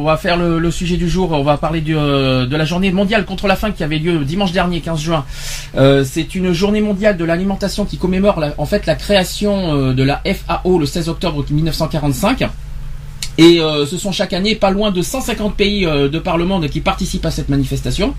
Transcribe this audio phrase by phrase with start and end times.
[0.00, 1.32] On va faire le, sujet du jour.
[1.32, 4.50] On va parler euh, de la journée mondiale contre la faim qui avait lieu dimanche
[4.50, 5.26] dernier, 15 juin.
[5.76, 10.02] Euh, c'est une journée mondiale de l'alimentation qui commémore en fait la création euh, de
[10.02, 12.48] la FAO le 16 octobre 1945.
[13.40, 16.44] Et euh, ce sont chaque année pas loin de 150 pays euh, de par le
[16.44, 18.12] monde qui participent à cette manifestation.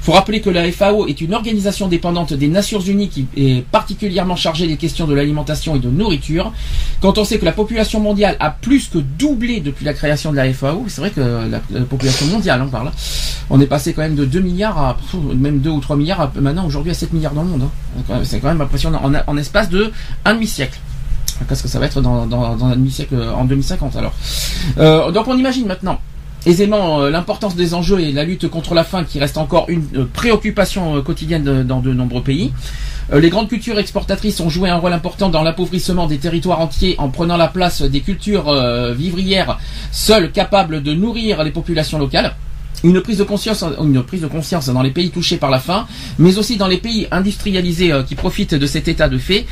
[0.00, 3.66] Il faut rappeler que la FAO est une organisation dépendante des Nations Unies qui est
[3.66, 6.54] particulièrement chargée des questions de l'alimentation et de nourriture.
[7.02, 10.36] Quand on sait que la population mondiale a plus que doublé depuis la création de
[10.36, 12.92] la FAO, c'est vrai que la, population mondiale, on parle,
[13.50, 14.96] on est passé quand même de 2 milliards à
[15.34, 17.68] même 2 ou 3 milliards maintenant aujourd'hui à 7 milliards dans le monde.
[18.08, 18.20] Hein.
[18.24, 19.92] C'est quand même impressionnant en, en espace de
[20.24, 20.78] un demi-siècle.
[21.48, 24.12] Qu'est-ce que ça va être dans, un demi-siècle, en 2050 alors
[24.78, 26.00] euh, Donc on imagine maintenant
[26.44, 29.84] aisément euh, l'importance des enjeux et la lutte contre la faim qui reste encore une
[29.94, 32.52] euh, préoccupation quotidienne dans de nombreux pays.
[33.12, 37.08] les grandes cultures exportatrices ont joué un rôle important dans l'appauvrissement des territoires entiers en
[37.10, 38.52] prenant la place des cultures
[38.94, 39.58] vivrières
[39.90, 42.34] seules capables de nourrir les populations locales
[42.84, 43.64] une prise de conscience,
[44.68, 45.86] dans les pays touchés par la faim,
[46.18, 49.46] mais aussi dans les pays industrialisés qui profitent de cet état de fait,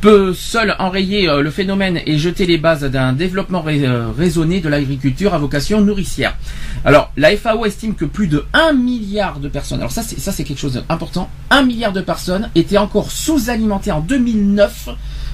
[0.00, 4.68] peut seul enrayer euh, le phénomène et jeter les bases d'un développement euh, raisonné de
[4.68, 6.36] l'agriculture à vocation nourricière.
[6.84, 10.30] Alors, la FAO estime que plus de 1 milliard de personnes, alors ça c'est, ça
[10.32, 14.90] c'est quelque chose d'important, 1 milliard de personnes étaient encore sous-alimentées en 2009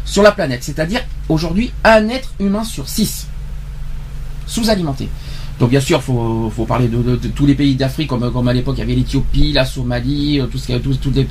[0.07, 3.29] sur la planète, c'est-à-dire aujourd'hui un être humain sur 6
[4.47, 5.09] sous-alimenté.
[5.61, 8.75] Donc bien sûr, faut faut parler de, tous les pays d'Afrique, comme comme à l'époque
[8.79, 11.25] il y avait l'Éthiopie, la Somalie, euh, tout ce tous tous les,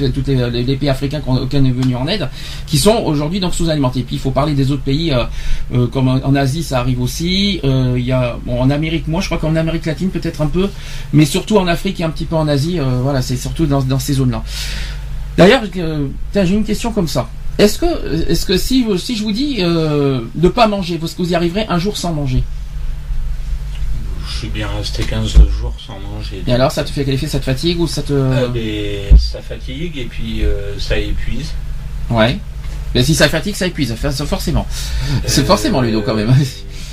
[0.50, 2.30] les, les, pays africains auxquels est venu en aide,
[2.66, 4.04] qui sont aujourd'hui donc sous-alimentés.
[4.04, 5.26] Puis il faut parler des autres pays, euh,
[5.74, 7.60] euh, comme en Asie ça arrive aussi.
[7.64, 10.70] il y a bon en Amérique, moi je crois qu'en Amérique latine peut-être un peu,
[11.12, 12.80] mais surtout en Afrique et un petit peu en Asie.
[13.02, 14.42] voilà, c'est surtout dans, dans ces zones-là.
[15.38, 15.64] D'ailleurs,
[16.34, 17.30] j'ai une question comme ça.
[17.58, 21.22] Est-ce que est-ce que si si je vous dis de ne pas manger, est-ce que
[21.24, 22.44] vous y arriverez un jour sans manger
[24.44, 26.44] suis bien resté 15 jours sans manger.
[26.46, 28.12] Et alors, ça te fait quel effet Ça te fatigue ou ça te.
[28.12, 31.54] Euh, ben, ça fatigue et puis euh, ça épuise.
[32.10, 32.38] Ouais.
[32.94, 34.68] Mais si ça fatigue, ça épuise, forcément.
[35.26, 36.34] C'est euh, forcément Ludo quand même.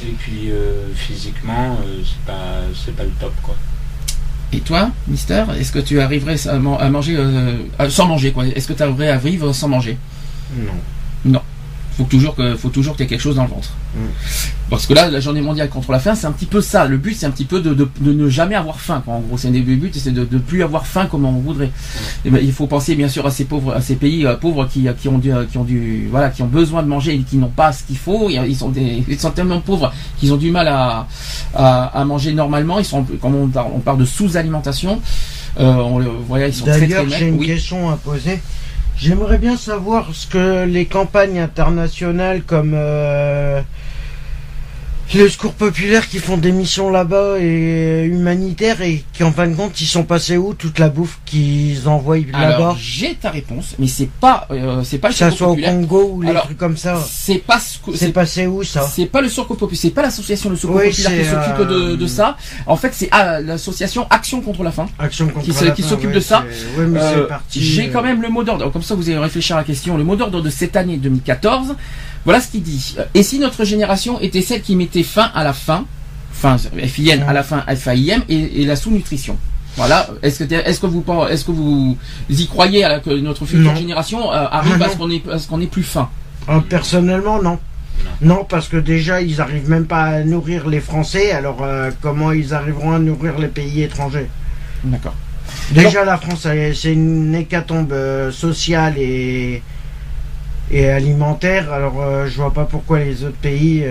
[0.03, 0.51] Et puis
[0.95, 2.63] physiquement, c'est pas,
[2.97, 3.55] pas le top quoi.
[4.51, 7.19] Et toi, Mister, est-ce que tu arriverais à, manger
[7.91, 8.47] sans manger quoi?
[8.47, 9.99] Est-ce que tu arriverais à vivre sans manger?
[10.57, 10.73] Non.
[11.27, 11.43] Non
[12.01, 13.71] faut toujours que faut toujours qu'il y ait quelque chose dans le ventre.
[13.95, 13.99] Mm.
[14.71, 16.87] Parce que là, la journée mondiale contre la faim, c'est un petit peu ça.
[16.87, 19.03] Le but, c'est un petit peu de, de, ne jamais avoir faim.
[19.07, 21.67] En gros, c'est un des buts, c'est de ne plus avoir faim comme on voudrait.
[21.67, 21.71] Mm.
[21.71, 21.73] Et
[22.27, 24.67] eh ben, il faut penser bien sûr à ces pauvres, à ces pays euh, pauvres
[24.67, 27.37] qui, qui ont du, qui ont du, voilà, qui ont besoin de manger et qui
[27.37, 28.31] n'ont pas ce qu'il faut.
[28.31, 31.07] Ils sont, des, ils sont tellement pauvres qu'ils ont du mal à,
[31.55, 32.79] à, manger normalement.
[32.79, 35.01] Ils sont, comme on, on parle de sous-alimentation.
[35.59, 38.41] Euh, on, voilà, ils sont très, très j'ai une question à poser.
[38.97, 43.63] J'aimerais bien savoir ce que les campagnes internationales comme euh,
[45.15, 49.55] les secours populaires qui font des missions là-bas et humanitaires et qui en fin de
[49.55, 52.77] compte ils sont passés où toute la bouffe qu'ils envoient là-bas?
[52.79, 56.23] J'ai ta réponse, mais c'est pas euh, c'est pas le ça soit au Congo ou
[56.23, 56.99] les trucs comme ça.
[57.09, 57.61] C'est pas
[57.95, 58.83] c'est passé où ça?
[58.83, 62.05] C'est pas le secours populaire, c'est pas l'association de secours populaire qui s'occupe de, de,
[62.05, 62.37] euh, ça.
[62.67, 64.87] En fait, c'est ah, l'association Action contre la faim.
[64.99, 66.45] Action contre qui, la qui s'occupe de ça.
[66.79, 68.71] Euh, j'ai quand même le mot d'ordre.
[68.71, 69.97] Comme ça, vous allez réfléchir à la question.
[69.97, 71.75] Le mot d'ordre de cette année 2014
[72.25, 72.97] voilà ce qu'il dit.
[73.15, 75.85] Et si notre génération était celle qui mettait fin à la faim,
[76.33, 79.37] fin FIN à la fin FAIM et, et la sous-nutrition.
[79.77, 80.09] Voilà.
[80.23, 81.97] Est-ce que est-ce que vous est-ce que vous
[82.29, 85.47] y croyez à que notre future génération euh, arrive à ce qu'on est à ce
[85.49, 86.09] qu'on est plus faim
[86.49, 87.59] euh, Personnellement, non.
[88.21, 88.45] non.
[88.45, 91.31] parce que déjà ils arrivent même pas à nourrir les Français.
[91.31, 94.29] Alors euh, comment ils arriveront à nourrir les pays étrangers?
[94.83, 95.15] D'accord.
[95.73, 97.95] Déjà la France, c'est une hécatombe
[98.33, 99.63] sociale et
[100.71, 101.73] et alimentaire.
[101.73, 103.85] Alors euh, je vois pas pourquoi les autres pays.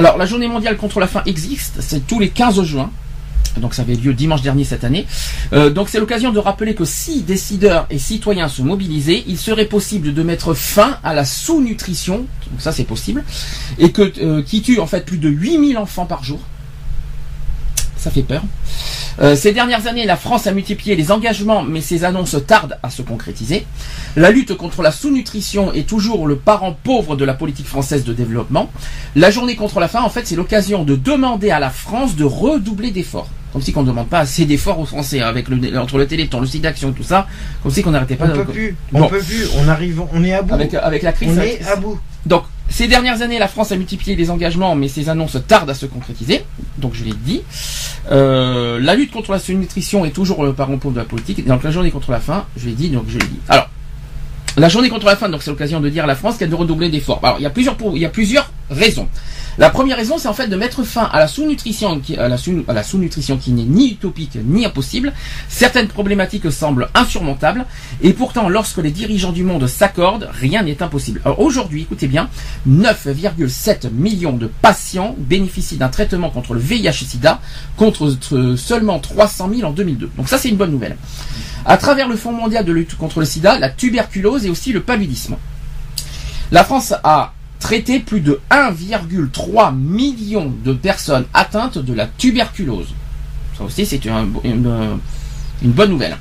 [0.00, 2.90] Euh, Alors la journée mondiale contre la faim existe, c'est tous les 15 juin.
[3.56, 5.06] Donc ça avait lieu dimanche dernier cette année.
[5.52, 9.64] Euh, donc c'est l'occasion de rappeler que si décideurs et citoyens se mobilisaient, il serait
[9.64, 12.18] possible de mettre fin à la sous-nutrition,
[12.50, 13.24] donc ça c'est possible,
[13.78, 16.38] et que qui tue en fait plus de 8000 enfants par jour.
[18.00, 18.42] Ça fait peur.
[19.20, 22.88] Euh, ces dernières années, la France a multiplié les engagements, mais ces annonces tardent à
[22.88, 23.66] se concrétiser.
[24.16, 28.14] La lutte contre la sous-nutrition est toujours le parent pauvre de la politique française de
[28.14, 28.70] développement.
[29.16, 32.24] La journée contre la faim, en fait, c'est l'occasion de demander à la France de
[32.24, 33.28] redoubler d'efforts.
[33.52, 36.40] Comme si qu'on ne demande pas assez d'efforts aux Français, avec le, entre le téléthon,
[36.40, 37.26] le site d'action, tout ça,
[37.62, 40.32] comme si qu'on n'arrêtait pas on Peut plus, on peut plus, on arrive, on est
[40.32, 40.54] à bout.
[40.54, 41.36] Avec, avec la crise.
[41.36, 41.98] On est à bout.
[42.24, 45.74] Donc, ces dernières années, la France a multiplié les engagements, mais ces annonces tardent à
[45.74, 46.44] se concrétiser.
[46.78, 47.42] Donc, je l'ai dit.
[48.10, 51.44] Euh, la lutte contre la sous-nutrition est toujours le parent pauvre de la politique.
[51.44, 53.40] Donc, la journée contre la faim, je l'ai dit, donc je l'ai dit.
[53.48, 53.68] Alors,
[54.56, 56.60] la journée contre la faim, donc c'est l'occasion de dire à la France qu'elle doit
[56.60, 57.20] redoubler d'efforts.
[57.22, 59.08] Alors, il y a plusieurs, il y a plusieurs raisons.
[59.58, 62.00] La première raison, c'est en fait de mettre fin à la sous-nutrition,
[62.68, 65.12] à sous-nutrition qui n'est ni utopique ni impossible.
[65.48, 67.66] Certaines problématiques semblent insurmontables,
[68.00, 71.20] et pourtant, lorsque les dirigeants du monde s'accordent, rien n'est impossible.
[71.36, 72.30] Aujourd'hui, écoutez bien,
[72.68, 77.40] 9,7 millions de patients bénéficient d'un traitement contre le VIH/SIDA,
[77.76, 78.16] contre
[78.56, 80.10] seulement 300 000 en 2002.
[80.16, 80.96] Donc ça, c'est une bonne nouvelle.
[81.66, 84.80] À travers le Fonds mondial de lutte contre le SIDA, la tuberculose et aussi le
[84.80, 85.36] paludisme.
[86.50, 92.94] La France a traité plus de 1,3 million de personnes atteintes de la tuberculose.
[93.56, 94.98] Ça aussi, c'est une,
[95.62, 96.16] bonne nouvelle.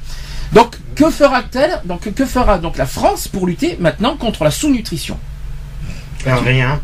[0.54, 1.82] Donc, que fera-t-elle?
[1.86, 5.18] Donc, que fera donc la France pour lutter maintenant contre la sous-nutrition?
[6.26, 6.80] Ben, Rien.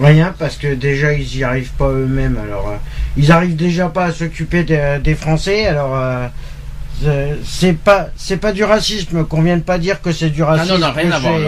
[0.00, 2.38] Rien, parce que déjà, ils n'y arrivent pas eux-mêmes.
[2.38, 2.76] Alors, euh,
[3.16, 5.66] ils arrivent déjà pas à s'occuper des, Français.
[5.66, 6.28] Alors, euh,
[7.44, 10.72] c'est pas c'est pas du racisme qu'on vient de pas dire que c'est du racisme.
[10.74, 11.38] Ah non non rien à voir.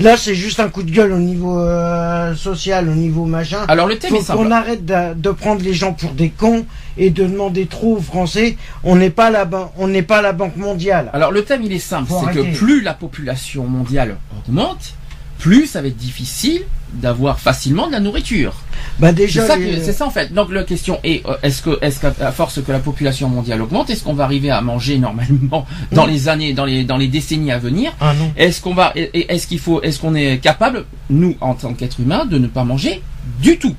[0.00, 3.58] Là, c'est juste un coup de gueule au niveau euh, social, au niveau machin.
[3.68, 6.66] Alors le thème Faut qu'on arrête de, prendre les gens pour des cons
[6.96, 8.56] et de demander trop aux Français.
[8.84, 9.48] On n'est pas la
[9.78, 11.10] on n'est pas la banque mondiale.
[11.12, 14.94] Alors le thème il est simple, c'est que plus la population mondiale augmente,
[15.38, 16.62] plus ça va être difficile
[16.92, 18.54] d'avoir facilement de la nourriture.
[18.98, 20.32] Bah déjà, c'est ça, en fait.
[20.32, 23.90] Donc la question est euh, est-ce que est-ce qu'à force que la population mondiale augmente,
[23.90, 27.52] est-ce qu'on va arriver à manger normalement dans les années, dans les dans les décennies
[27.52, 27.92] à venir?
[28.00, 32.00] Ah Est-ce qu'on va est-ce qu'il faut est-ce qu'on est capable nous en tant qu'être
[32.00, 33.02] humain de ne pas manger
[33.40, 33.74] du tout?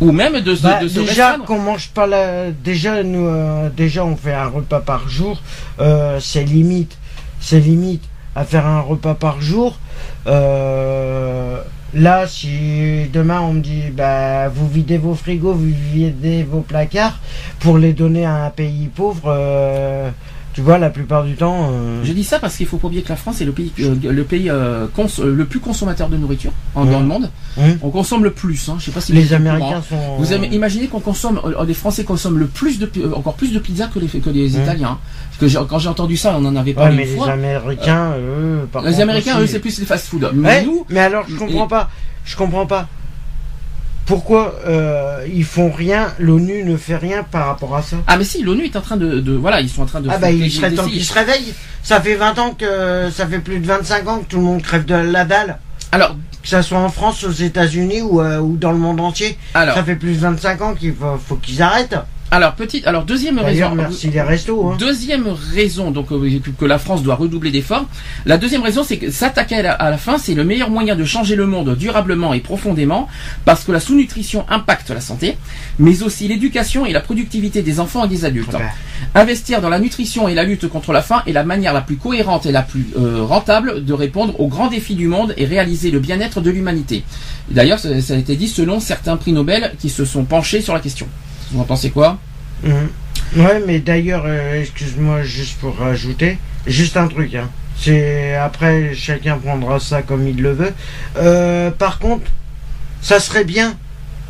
[0.00, 4.04] Ou même de, bah, de se déjà qu'on mange pas la déjà nous euh, déjà
[4.04, 5.40] on fait un repas par jour.
[5.80, 6.98] Euh, c'est limite
[7.40, 8.02] c'est limite
[8.34, 9.78] à faire un repas par jour.
[10.26, 11.62] Euh,
[11.94, 17.18] là, si demain on me dit, bah, vous videz vos frigos, vous videz vos placards
[17.60, 20.10] pour les donner à un pays pauvre, euh,
[20.52, 21.70] tu vois, la plupart du temps.
[21.72, 23.72] Euh, Je dis ça parce qu'il faut pas oublier que la France est le pays,
[23.80, 27.30] euh, le pays le plus consommateur de nourriture dans le monde.
[27.82, 28.68] On consomme le plus.
[28.68, 28.76] Hein.
[28.78, 30.16] Je sais pas si les Américains sont.
[30.18, 33.98] Vous imaginez qu'on consomme, les Français consomment le plus de, encore plus de pizza que
[33.98, 34.98] les, que les Italiens.
[35.38, 37.26] Parce que quand j'ai entendu ça, on en avait parlé mais une fois.
[37.26, 40.30] Les Américains, eux, par Les Américains, eux, c'est plus les fast-food.
[40.34, 40.86] Mais nous.
[40.88, 41.90] Mais alors, je comprends pas.
[42.24, 42.88] Je comprends pas
[44.06, 47.96] pourquoi euh, ils font rien, l'ONU ne fait rien par rapport à ça?
[48.06, 50.08] Ah mais si, l'ONU est en train de, voilà, ils sont en train de...
[50.10, 51.54] Ah bah il serait temps qu'ils se réveillent.
[51.82, 54.62] Ça fait 20 ans que, ça fait plus de 25 ans que tout le monde
[54.62, 55.58] crève de la dalle.
[55.92, 59.38] Alors, que ça soit en France, aux États-Unis ou, euh, ou dans le monde entier,
[59.54, 61.96] alors, ça fait plus de 25 ans qu'il faut qu'ils arrêtent.
[62.34, 63.76] Alors petite, alors deuxième raison.
[63.76, 64.66] Merci les restos.
[64.66, 64.76] Hein.
[64.76, 67.86] Deuxième raison donc euh, que la France doit redoubler d'efforts.
[68.26, 71.36] La deuxième raison, c'est que s'attaquer à, la faim, c'est le meilleur moyen de changer
[71.36, 73.06] le monde durablement et profondément,
[73.44, 75.36] parce que la sous-nutrition impacte la santé,
[75.78, 78.56] mais aussi l'éducation et la productivité des enfants et des adultes.
[79.14, 81.96] Investir dans la nutrition et la lutte contre la faim est la manière la plus
[81.96, 85.92] cohérente et la plus euh, rentable de répondre aux grands défis du monde et réaliser
[85.92, 87.04] le bien-être de l'humanité.
[87.48, 90.74] D'ailleurs, ça, ça a été dit selon certains prix Nobel qui se sont penchés sur
[90.74, 91.06] la question.
[91.50, 92.18] Vous en pensez quoi?
[92.62, 92.88] Mhm.
[93.36, 97.34] Ouais, mais d'ailleurs, euh, excuse-moi, juste pour rajouter, juste un truc.
[97.34, 97.48] Hein.
[97.76, 100.72] C'est après chacun prendra ça comme il le veut.
[101.16, 102.30] Euh, par contre,
[103.02, 103.76] ça serait bien,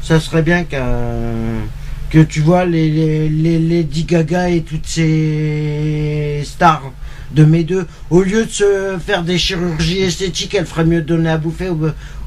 [0.03, 6.93] ça serait bien que tu vois les, les, les Lady Gaga et toutes ces stars
[7.33, 11.07] de mes deux, au lieu de se faire des chirurgies esthétiques, elles ferait mieux de
[11.07, 11.71] donner à bouffer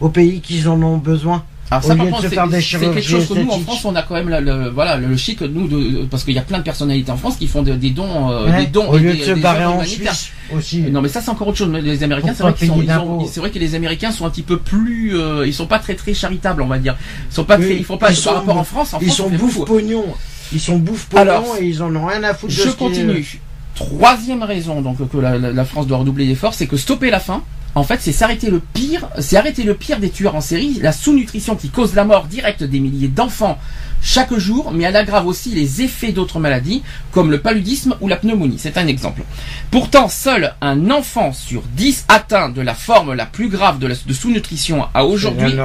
[0.02, 1.44] aux pays qui en ont besoin.
[1.70, 4.96] Alors ça, c'est quelque chose que nous en France, on a quand même le, voilà
[4.98, 7.62] le chic nous de, parce qu'il y a plein de personnalités en France qui font
[7.62, 10.82] des dons, euh, des dons au lieu de se barrer en Suisse aussi.
[10.84, 11.72] Non, mais ça c'est encore autre chose.
[11.72, 14.58] Les Américains, c'est vrai qu'ils sont, c'est vrai que les Américains sont un petit peu
[14.58, 16.96] plus, euh, ils sont pas très très charitables, on va dire.
[17.30, 18.94] Ils sont pas très, ils font pas par rapport en France.
[18.94, 20.06] En ils sont bouffe pognon.
[20.54, 22.54] Ils sont bouffe pognon et ils en ont rien à foutre.
[22.54, 23.42] Je continue.
[23.76, 27.44] Troisième raison donc que la, la France doit redoubler d'efforts, c'est que stopper la faim
[27.78, 30.92] en fait, c'est s'arrêter le pire, c'est arrêter le pire des tueurs en série, la
[30.92, 33.60] sous-nutrition qui cause la mort directe des milliers d'enfants
[34.02, 36.82] chaque jour, mais elle aggrave aussi les effets d'autres maladies,
[37.12, 38.58] comme le paludisme ou la pneumonie.
[38.58, 39.22] C'est un exemple.
[39.70, 44.86] Pourtant, seul un enfant sur dix atteint de la forme la plus grave de, sous-nutrition
[44.94, 45.56] a aujourd'hui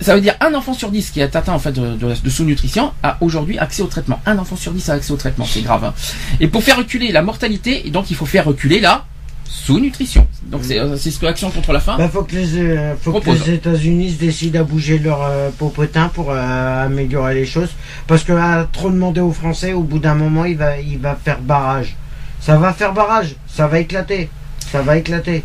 [0.00, 3.18] ça veut dire un enfant sur dix qui est atteint en fait de, sous-nutrition a
[3.20, 4.20] aujourd'hui accès au traitement.
[4.26, 5.84] Un enfant sur dix a accès au traitement, c'est grave.
[5.84, 5.94] Hein.
[6.40, 9.04] Et pour faire reculer la mortalité, donc il faut faire reculer la
[9.52, 10.26] sous-nutrition.
[10.44, 11.96] Donc c'est euh, ce que Action contre la faim.
[11.98, 16.08] Bah, faut que les, euh, faut que les États-Unis décident à bouger leur euh, popotin
[16.08, 17.68] pour améliorer les choses.
[18.06, 21.14] Parce que à trop demander aux Français, au bout d'un moment, il va, il va
[21.22, 21.96] faire barrage.
[22.40, 24.30] Ça va faire barrage, ça va éclater,
[24.72, 25.44] ça va éclater.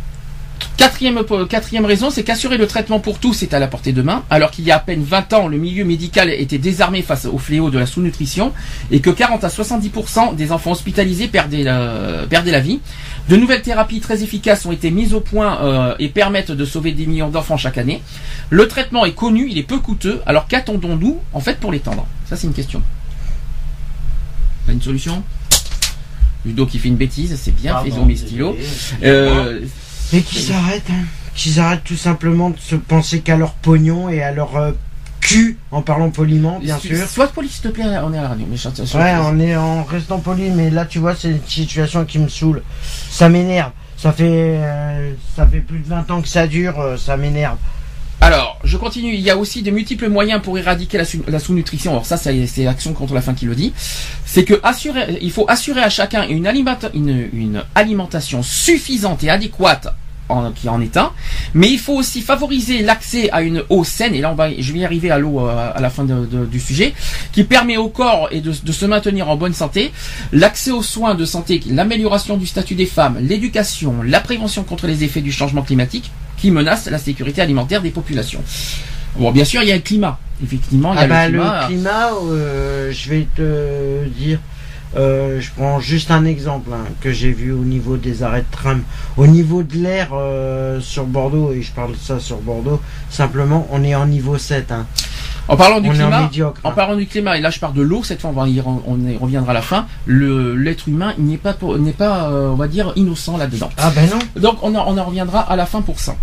[0.78, 4.24] Quatrième, quatrième raison, c'est qu'assurer le traitement pour tous est à la portée de main,
[4.30, 7.40] alors qu'il y a à peine 20 ans, le milieu médical était désarmé face au
[7.40, 8.54] fléau de la sous-nutrition
[8.92, 12.80] et que 40 à 70% des enfants hospitalisés perdaient la, perdaient la vie.
[13.28, 16.92] De nouvelles thérapies très efficaces ont été mises au point euh, et permettent de sauver
[16.92, 18.04] des millions d'enfants chaque année.
[18.52, 22.06] Le traitement est connu, il est peu coûteux, alors qu'attendons-nous en fait pour l'étendre?
[22.30, 22.84] Ça c'est une question.
[24.70, 25.24] une solution?
[26.46, 28.56] Ludo qui fait une bêtise, c'est bien fait, ils ont mes stylos.
[30.14, 31.06] Et qu'ils arrêtent, hein.
[31.36, 34.72] qu'ils arrêtent tout simplement de se penser qu'à leur pognon et à leur euh,
[35.20, 36.98] cul, en parlant poliment, bien sûr.
[37.08, 38.46] Sois poli, s'il te plaît, on est à la radio.
[38.50, 38.58] Mais
[38.96, 42.30] ouais, on est en restant poli, mais là, tu vois, c'est une situation qui me
[42.30, 42.64] saoule.
[43.10, 43.72] Ça m'énerve.
[43.98, 47.58] Ça fait, euh, ça fait plus de 20 ans que ça dure, euh, ça m'énerve.
[48.28, 49.14] Alors, je continue.
[49.14, 51.92] Il y a aussi de multiples moyens pour éradiquer la, sous-nutrition.
[51.92, 53.72] Alors ça, c'est l'action contre la faim qui le dit.
[54.26, 54.62] C'est que
[55.22, 56.46] il faut assurer à chacun une,
[57.74, 59.96] alimentation suffisante et adéquate
[60.28, 61.14] en, qui en est un.
[61.54, 64.14] Mais il faut aussi favoriser l'accès à une eau saine.
[64.14, 66.60] Et là, on va, je vais y arriver à l'eau euh, à la fin du
[66.60, 66.94] sujet,
[67.32, 69.94] qui permet au corps et de se maintenir en bonne santé.
[70.34, 75.06] L'accès aux soins de santé, l'amélioration du statut des femmes, l'éducation, la prévention contre les
[75.06, 78.44] effets du changement climatique qui menace la sécurité alimentaire des populations.
[79.18, 80.20] Bon, bien sûr, il y a le climat.
[80.44, 81.62] Effectivement, il y a ah bah, le climat.
[81.62, 84.40] Le climat, euh, je vais te dire,
[84.96, 88.52] euh, je prends juste un exemple hein, que j'ai vu au niveau des arrêts de
[88.52, 88.84] tram.
[89.18, 92.80] Au niveau de l'air euh, sur Bordeaux, et je parle de ça sur Bordeaux,
[93.10, 94.72] simplement, on est en niveau 7.
[94.72, 94.86] Hein.
[95.48, 96.30] En parlant du climat,
[96.64, 96.72] en hein.
[96.74, 98.98] parlant du climat, et là je parle de l'eau, cette fois on, va y, on,
[99.20, 99.86] reviendra à la fin.
[100.06, 103.70] Le l'être humain n'est pas n'est pas, on va dire, innocent là-dedans.
[103.78, 104.20] Ah ben non.
[104.42, 106.16] Donc on on en reviendra à la fin pour ça.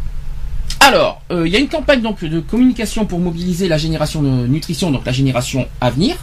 [0.86, 4.46] Alors, euh, il y a une campagne donc de communication pour mobiliser la génération de
[4.46, 6.14] nutrition, donc la génération à venir.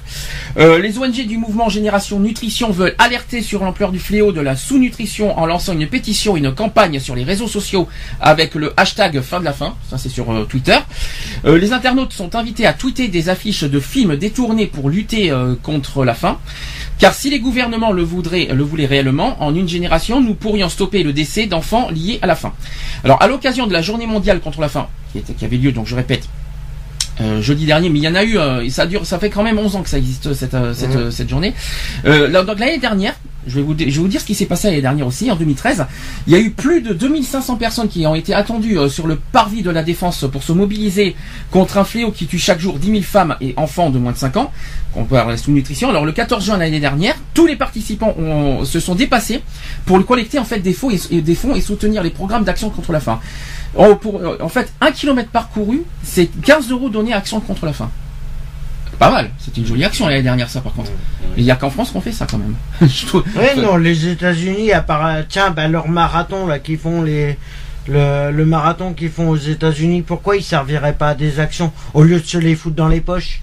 [0.58, 4.56] Euh, les ONG du mouvement Génération Nutrition veulent alerter sur l'ampleur du fléau de la
[4.56, 7.88] sous-nutrition en lançant une pétition, une campagne sur les réseaux sociaux
[8.20, 9.74] avec le hashtag fin de la faim.
[9.90, 10.78] Ça c'est sur euh, Twitter.
[11.44, 16.14] les internautes sont invités à tweeter des affiches de films détournés pour lutter contre la
[16.14, 16.38] faim.
[17.02, 21.02] Car si les gouvernements le, voudraient, le voulaient réellement, en une génération, nous pourrions stopper
[21.02, 22.54] le décès d'enfants liés à la faim.
[23.04, 25.72] Alors, à l'occasion de la journée mondiale contre la faim, qui, était, qui avait lieu,
[25.72, 26.30] donc je répète,
[27.20, 29.42] euh, jeudi dernier, mais il y en a eu, euh, ça dure, ça fait quand
[29.42, 31.56] même 11 ans que ça existe cette, euh, cette journée.
[32.06, 33.16] donc l'année dernière,
[33.48, 35.86] je vais vous, dire ce qui s'est passé l'année dernière aussi, en 2013.
[36.28, 39.16] Il y a eu plus de 2500 personnes qui ont été attendues euh, sur le
[39.16, 41.16] parvis de la défense pour se mobiliser
[41.50, 44.18] contre un fléau qui tue chaque jour 10 000 femmes et enfants de moins de
[44.18, 44.52] 5 ans,
[44.94, 45.90] qu'on peut avoir la sous-nutrition.
[45.90, 48.16] Alors le 14 juin l'année dernière, tous les participants
[48.66, 49.42] se sont dépassés
[49.86, 53.20] pour collecter en fait des, fonds et, soutenir les programmes d'action contre la faim.
[53.76, 57.74] En, pour, en fait, un kilomètre parcouru, c'est 15 euros donnés à Action contre la
[57.74, 57.90] faim
[59.02, 59.32] pas mal.
[59.40, 60.92] C'est une jolie action l'année dernière, ça, par contre.
[61.36, 62.54] Il n'y a qu'en France qu'on fait ça, quand même.
[63.14, 67.36] Oui, non, les États-Unis, à part, tiens, bah, leur marathon, là, qui font les,
[67.88, 72.20] le, marathon qu'ils font aux États-Unis, pourquoi ils serviraient pas à des actions au lieu
[72.20, 73.42] de se les foutre dans les poches?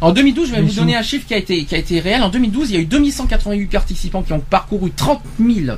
[0.00, 2.22] En 2012, je vais vous donner un chiffre qui a été qui a été réel.
[2.24, 5.22] En 2012, il y a eu 2188 participants qui ont parcouru 30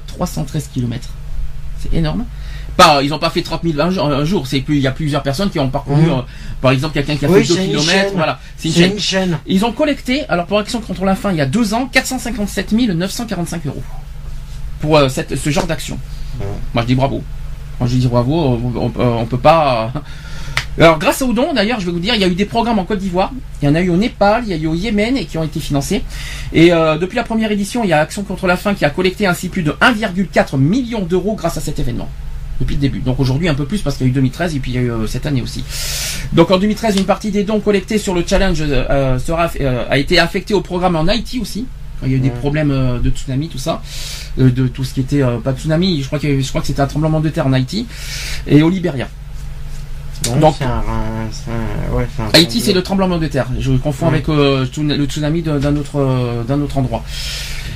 [0.07, 1.11] 313 km.
[1.79, 2.25] C'est énorme
[3.03, 4.47] ils n'ont pas fait 30 000 un jour.
[4.47, 6.03] C'est il y a plusieurs personnes qui ont parcouru.
[6.03, 6.11] Mmh.
[6.11, 6.23] Euh,
[6.61, 8.13] par exemple, quelqu'un qui a fait 2 km.
[8.15, 9.39] Voilà, c'est une, chaîne.
[9.47, 12.73] Ils ont collecté, alors pour Action contre la faim, il y a deux ans, 457
[12.73, 13.83] 945 euros
[14.81, 15.97] pour euh, cette, ce genre d'action.
[15.97, 16.43] Mmh.
[16.75, 17.23] Moi, je dis bravo.
[17.79, 18.61] Moi, je dis bravo.
[18.77, 19.93] On, on, peut pas.
[20.79, 22.79] Alors, grâce aux dons, d'ailleurs, je vais vous dire, il y a eu des programmes
[22.79, 24.75] en Côte d'Ivoire, il y en a eu au Népal, il y a eu au
[24.75, 26.03] Yémen et qui ont été financés.
[26.53, 28.91] Et euh, depuis la première édition, il y a Action contre la faim qui a
[28.91, 32.09] collecté ainsi plus de 1,4 million d'euros grâce à cet événement
[32.61, 33.01] depuis le début.
[33.01, 34.79] Donc aujourd'hui un peu plus parce qu'il y a eu 2013 et puis il y
[34.79, 35.65] a eu euh, cette année aussi.
[36.33, 39.99] Donc en 2013 une partie des dons collectés sur le challenge euh, sera, euh, a
[39.99, 41.67] été affectée au programme en Haïti aussi.
[42.03, 43.83] Il y a eu des problèmes de tsunami, tout ça,
[44.39, 46.01] de tout ce qui était pas de tsunami.
[46.01, 47.87] Je crois que je crois que c'était un tremblement de terre en Haïti
[48.47, 49.07] et au Libéria.
[50.41, 50.55] Donc,
[52.33, 53.49] Haïti, c'est le tremblement de terre.
[53.59, 57.05] Je confonds avec le tsunami d'un autre d'un autre endroit.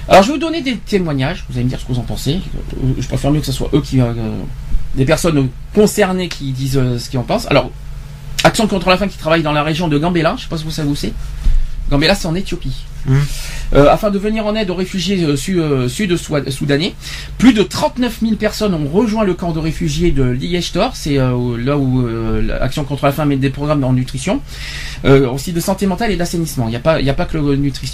[0.08, 1.44] Alors, je vais vous donner des témoignages.
[1.50, 2.40] Vous allez me dire ce que vous en pensez.
[2.98, 4.00] Je préfère mieux que ce soit eux qui
[4.96, 7.46] des personnes concernées qui disent euh, ce qu'ils en pensent.
[7.50, 7.70] Alors,
[8.42, 10.58] Action contre la faim qui travaille dans la région de Gambela, je ne sais pas
[10.58, 11.12] si vous savez où c'est.
[11.90, 12.84] Gambela, c'est en Éthiopie.
[13.06, 13.16] Mmh.
[13.74, 16.94] Euh, afin de venir en aide aux réfugiés euh, sud-soudanais,
[17.38, 21.78] plus de 39 000 personnes ont rejoint le camp de réfugiés de Liechtor, c'est là
[21.78, 22.06] où
[22.60, 24.40] Action contre la faim met des programmes en nutrition,
[25.04, 26.66] aussi de santé mentale et d'assainissement.
[26.66, 27.38] Il n'y a pas, il a pas que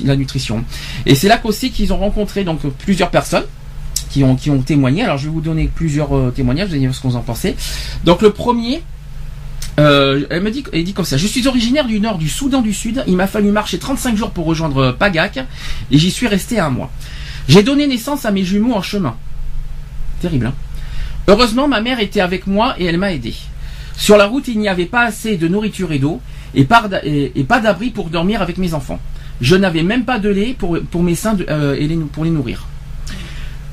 [0.04, 0.64] la nutrition.
[1.06, 3.44] Et c'est là qu'aussi qu'ils ont rencontré donc plusieurs personnes
[4.10, 5.02] qui ont, qui ont témoigné.
[5.02, 7.56] Alors je vais vous donner plusieurs témoignages, vous allez dire ce que vous en pensez.
[8.04, 8.82] Donc le premier,
[9.76, 11.16] elle me dit, elle dit comme ça.
[11.16, 13.02] Je suis originaire du nord du Soudan du Sud.
[13.06, 15.38] Il m'a fallu marcher 35 jours pour rejoindre Pagak
[15.90, 16.90] et j'y suis resté un mois.
[17.48, 19.16] J'ai donné naissance à mes jumeaux en chemin.
[20.20, 20.46] Terrible.
[20.46, 20.54] Hein
[21.26, 23.34] Heureusement, ma mère était avec moi et elle m'a aidé.
[23.96, 26.20] Sur la route, il n'y avait pas assez de nourriture et d'eau
[26.54, 28.98] et, pas d'abri pour dormir avec mes enfants.
[29.40, 32.66] Je n'avais même pas de lait pour, mes seins euh, et pour les nourrir.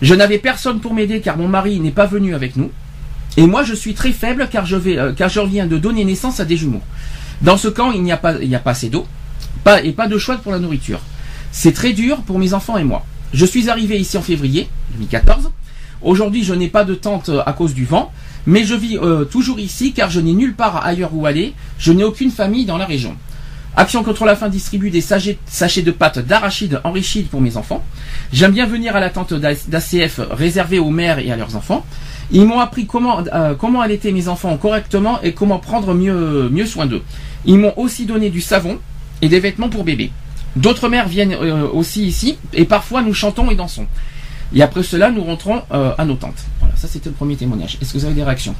[0.01, 2.71] Je n'avais personne pour m'aider car mon mari n'est pas venu avec nous.
[3.35, 6.05] Et moi, je suis très faible car je, vais, euh, car je viens de donner
[6.05, 6.81] naissance à des jumeaux.
[7.41, 8.35] Dans ce camp, il n'y a pas,
[8.65, 9.05] assez d'eau
[9.83, 10.99] et pas de choix pour la nourriture.
[11.51, 13.05] C'est très dur pour mes enfants et moi.
[13.33, 15.51] Je suis arrivé ici en février 2014.
[16.01, 18.11] Aujourd'hui, je n'ai pas de tente euh, à cause du vent,
[18.45, 21.53] mais je vis euh, toujours ici car je n'ai nulle part ailleurs où aller.
[21.79, 23.15] Je n'ai aucune famille dans la région.
[23.79, 25.37] Action contre la faim distribue des sachets,
[25.83, 27.85] de pâtes d'arachide enrichis pour mes enfants.
[28.33, 31.85] J'aime bien venir à la tente d'ACF réservée aux mères et à leurs enfants.
[32.31, 37.03] Ils m'ont appris comment, euh, allaiter mes enfants correctement et comment prendre mieux, soin d'eux.
[37.45, 38.79] Ils m'ont aussi donné du savon
[39.21, 40.09] et des vêtements pour bébé.
[40.55, 43.85] D'autres mères viennent aussi ici et parfois nous chantons et dansons.
[44.55, 46.45] Et après cela, nous rentrons euh, à nos tentes.
[46.61, 47.77] Voilà, ça c'était le premier témoignage.
[47.79, 48.55] Est-ce que vous avez des réactions?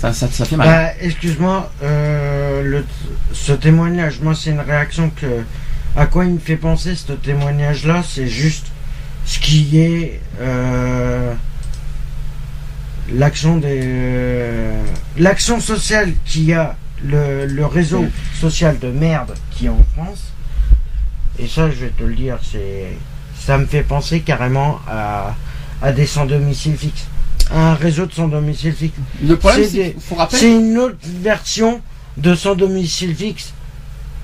[0.00, 0.66] Ça, ça, fait mal.
[0.66, 2.82] Bah, excuse-moi, euh,
[3.32, 5.44] ce témoignage, moi c'est une réaction que.
[5.96, 8.66] À quoi il me fait penser ce témoignage-là C'est juste
[9.26, 10.20] ce qui est.
[10.40, 11.34] Euh,
[13.12, 14.70] l'action des.
[15.18, 18.06] l'action sociale qui a, le, le réseau
[18.40, 20.32] social de merde qui est en France.
[21.38, 22.86] Et ça, je vais te le dire, c'est
[23.38, 25.34] ça me fait penser carrément à,
[25.82, 27.06] à des sans domicile fixe.
[27.52, 28.94] Un réseau de sans domicile fixe.
[29.24, 29.96] Le problème, c'est
[30.30, 31.80] C'est une autre version
[32.16, 33.52] de sans domicile fixe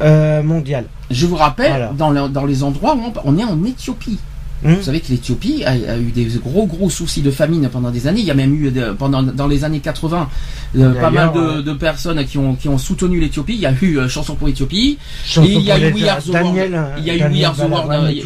[0.00, 0.86] euh, mondial.
[1.10, 4.18] Je vous rappelle, dans, dans, les endroits où on est en Éthiopie.
[4.62, 4.82] Vous hmm.
[4.82, 8.20] savez que l'Éthiopie a, eu des gros gros soucis de famine pendant des années.
[8.20, 10.28] Il y a même eu pendant dans les années 80
[10.76, 13.54] euh, pas mal de, personnes qui ont qui ont soutenu l'Éthiopie.
[13.54, 14.98] Il y a eu euh, chanson pour l'Éthiopie.
[15.36, 16.56] Il y a eu We Are the World.
[16.98, 18.20] Il y a eu We Are the World.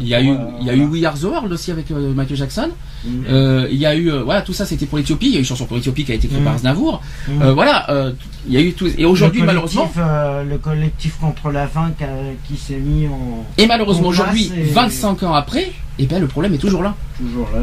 [0.00, 2.12] Il y a eu il y a eu We Are the World aussi avec euh,
[2.12, 2.70] Michael Jackson.
[3.04, 3.66] Hmm.
[3.70, 5.26] il y a eu voilà tout ça c'était pour l'Éthiopie.
[5.28, 6.56] Il y a eu chanson pour l'Éthiopie qui a été écrite par hmm.
[6.56, 7.02] Aznavour.
[7.54, 7.86] voilà
[8.48, 11.92] il y a eu tout et aujourd'hui malheureusement le collectif contre la faim
[12.48, 14.50] qui, s'est mis en et malheureusement aujourd'hui
[15.00, 16.94] 25 ans après, et eh bien le problème est toujours là.
[17.18, 17.60] Toujours là.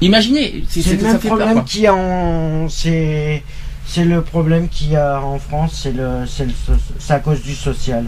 [0.00, 3.42] Imaginez, c'est le même problème qu'il y a en, c'est,
[3.86, 8.04] c'est le problème qu'il y a en France, c'est le, c'est à cause du social.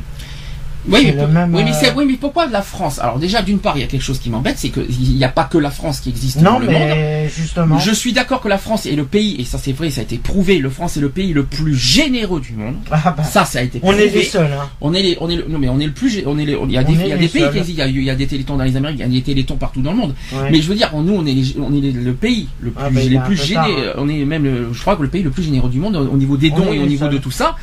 [0.89, 2.99] Oui mais, euh, oui, mais, pourquoi la France?
[3.01, 5.29] Alors déjà, d'une part, il y a quelque chose qui m'embête, c'est qu'il n'y a
[5.29, 7.79] pas que la France qui existe dans le mais Justement.
[7.79, 10.05] Je suis d'accord que la France est le pays, et ça c'est vrai, ça a
[10.05, 12.77] été prouvé, le France est le pays le plus généreux du monde.
[12.91, 13.95] Ah bah, ça, ça a été prouvé.
[13.95, 14.47] On est les seuls.
[14.53, 14.69] Hein.
[14.81, 16.73] On est les, on est non mais on est le plus, on est les, il
[16.73, 18.57] y a des, il y a des pays qui existent, il y a, des télétons
[18.57, 20.15] dans les Amériques, il y a des télétons partout dans le monde.
[20.51, 23.01] Mais je veux dire, nous on est, on est le pays le ah, plus, bah,
[23.03, 25.79] les plus généreux, on est même, je crois que le pays le plus généreux du
[25.79, 27.57] monde au niveau des dons et au niveau de tout ça.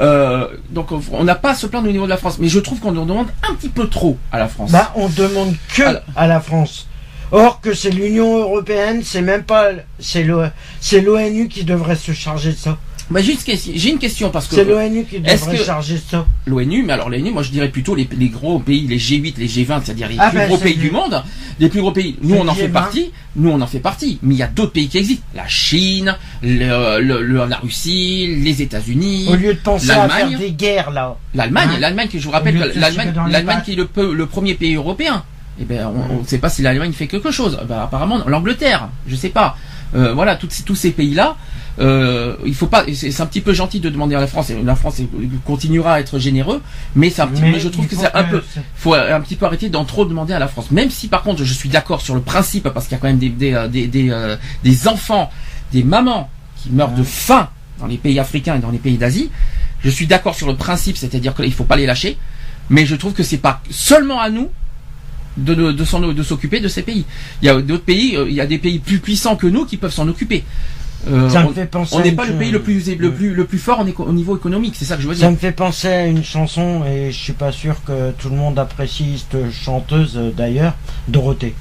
[0.00, 2.80] Euh, donc on n'a pas ce plan au niveau de la France, mais je trouve
[2.80, 4.72] qu'on demande un petit peu trop à la France.
[4.72, 5.82] Bah, on demande que
[6.16, 6.88] à la France.
[7.30, 12.56] Or que c'est l'Union européenne, c'est même pas, c'est l'ONU qui devrait se charger de
[12.56, 12.78] ça.
[13.10, 16.26] Bah, j'ai une question parce que c'est l'ONU qui devrait charger ça.
[16.46, 19.82] L'ONU, mais alors l'ONU, moi je dirais plutôt les, gros pays, les G8, les G20,
[19.84, 21.22] c'est-à-dire les ah, plus ben, gros pays du monde,
[21.60, 22.16] les plus gros pays.
[22.22, 24.72] Nous on en fait partie, nous on en fait partie, mais il y a d'autres
[24.72, 29.26] pays qui existent, la Chine, le, la Russie, les États-Unis.
[29.28, 31.16] Au lieu de penser à faire des guerres là.
[31.34, 34.74] L'Allemagne, hein l'Allemagne que je vous rappelle, l'Allemagne, l'Allemagne qui est le, le premier pays
[34.76, 35.24] européen.
[35.60, 37.60] Eh ben, on ne sait pas si l'Allemagne fait quelque chose.
[37.68, 39.56] Ben, apparemment, l'Angleterre, je sais pas.
[39.94, 41.36] Euh, voilà, tous ces pays-là,
[41.80, 42.84] euh, il faut pas.
[42.94, 44.50] C'est un petit peu gentil de demander à la France.
[44.50, 45.00] Et la France
[45.44, 46.62] continuera à être généreux,
[46.94, 47.42] mais c'est un petit.
[47.42, 48.42] Mais je trouve que c'est un peu.
[48.76, 50.70] Faut un petit peu arrêter d'en trop demander à la France.
[50.70, 53.08] Même si par contre, je suis d'accord sur le principe, parce qu'il y a quand
[53.08, 55.30] même des des euh, des, euh, des, enfants,
[55.72, 56.30] des mamans
[56.62, 57.48] qui meurent de faim
[57.80, 59.30] dans les pays africains et dans les pays d'Asie.
[59.82, 62.16] Je suis d'accord sur le principe, c'est-à-dire qu'il faut pas les lâcher.
[62.70, 64.48] Mais je trouve que c'est pas seulement à nous
[65.36, 67.04] de, de, de s'occuper de ces pays.
[67.42, 69.76] Il y a d'autres pays, il y a des pays plus puissants que nous qui
[69.76, 70.44] peuvent s'en occuper.
[71.10, 73.44] Euh, ça me fait penser on n'est pas le pays le plus, le plus, le
[73.44, 75.24] plus fort au niveau économique, c'est ça que je veux dire.
[75.24, 78.36] Ça me fait penser à une chanson, et je suis pas sûr que tout le
[78.36, 80.74] monde apprécie cette chanteuse euh, d'ailleurs,
[81.08, 81.54] Dorothée.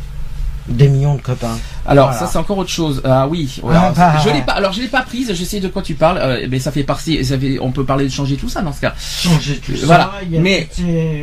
[0.67, 1.57] Des millions de copains.
[1.85, 3.01] Alors ça c'est encore autre chose.
[3.03, 3.61] Ah oui.
[3.69, 4.53] Ah, bah, je l'ai pas.
[4.53, 5.33] Alors je l'ai pas prise.
[5.33, 6.17] Je sais de quoi tu parles.
[6.19, 7.25] Euh, mais ça fait partie.
[7.25, 8.93] Ça fait, on peut parler de changer tout ça dans ce cas.
[8.97, 9.85] Changer tout ça.
[9.85, 10.11] Voilà.
[10.29, 10.69] mais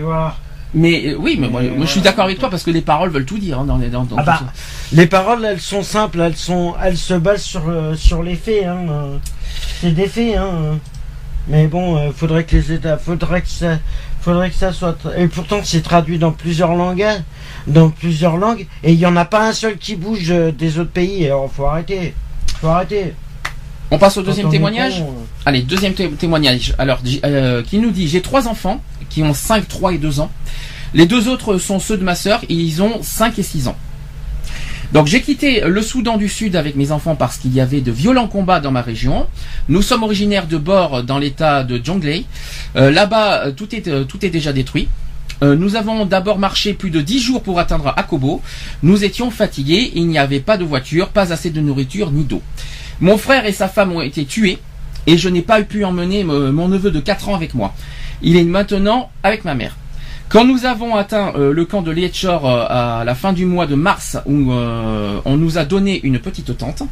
[0.03, 0.37] voilà.
[0.73, 3.27] Mais euh, oui, mais moi, je suis d'accord avec toi parce que les paroles veulent
[3.27, 4.41] tout dire hein, dans les dans, ah bah,
[4.93, 8.65] Les paroles, elles sont simples, elles sont, elles se basent sur euh, sur les faits.
[8.65, 9.19] Hein.
[9.81, 10.37] C'est des faits.
[10.37, 10.79] Hein.
[11.49, 13.79] Mais bon, euh, faudrait que les États, faudrait que ça,
[14.21, 14.97] faudrait que ça soit.
[15.17, 17.23] Et pourtant, c'est traduit dans plusieurs langages,
[17.67, 20.79] dans plusieurs langues, et il y en a pas un seul qui bouge euh, des
[20.79, 21.27] autres pays.
[21.27, 22.15] Alors, faut arrêter,
[22.61, 23.15] faut arrêter.
[23.91, 25.03] On passe au deuxième témoignage.
[25.45, 26.75] Allez, deuxième témoignage.
[26.79, 30.31] Alors, qui nous dit j'ai trois enfants qui ont 5, 3 et 2 ans.
[30.95, 33.77] Les deux autres sont ceux de ma sœur ils ont 5 et 6 ans.
[34.93, 37.93] Donc j'ai quitté le Soudan du Sud avec mes enfants parce qu'il y avait de
[37.93, 39.29] violents combats dans ma région.
[39.69, 42.25] Nous sommes originaires de Bor dans l'état de Jonglei.
[42.75, 44.89] Euh, là-bas, euh, tout est, euh, tout est déjà détruit.
[45.43, 48.43] nous avons d'abord marché plus de 10 jours pour atteindre Akobo.
[48.83, 52.43] Nous étions fatigués, il n'y avait pas de voiture, pas assez de nourriture ni d'eau.
[53.01, 54.59] Mon frère et sa femme ont été tués
[55.07, 57.75] et je n'ai pas pu emmener mon neveu de 4 ans avec moi.
[58.23, 59.77] Il est maintenant avec ma mère.
[60.31, 63.67] Quand nous avons atteint euh, le camp de Lietchor euh, à la fin du mois
[63.67, 66.85] de mars, où euh, on nous a donné une petite tente,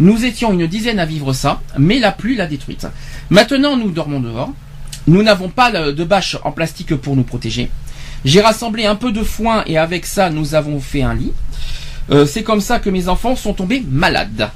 [0.00, 2.88] nous étions une dizaine à vivre ça, mais la pluie l'a détruite.
[3.30, 4.52] Maintenant, nous dormons dehors.
[5.06, 7.70] Nous n'avons pas de bâche en plastique pour nous protéger.
[8.24, 11.32] J'ai rassemblé un peu de foin et avec ça, nous avons fait un lit.
[12.26, 14.50] C'est comme ça que mes enfants sont tombés malades.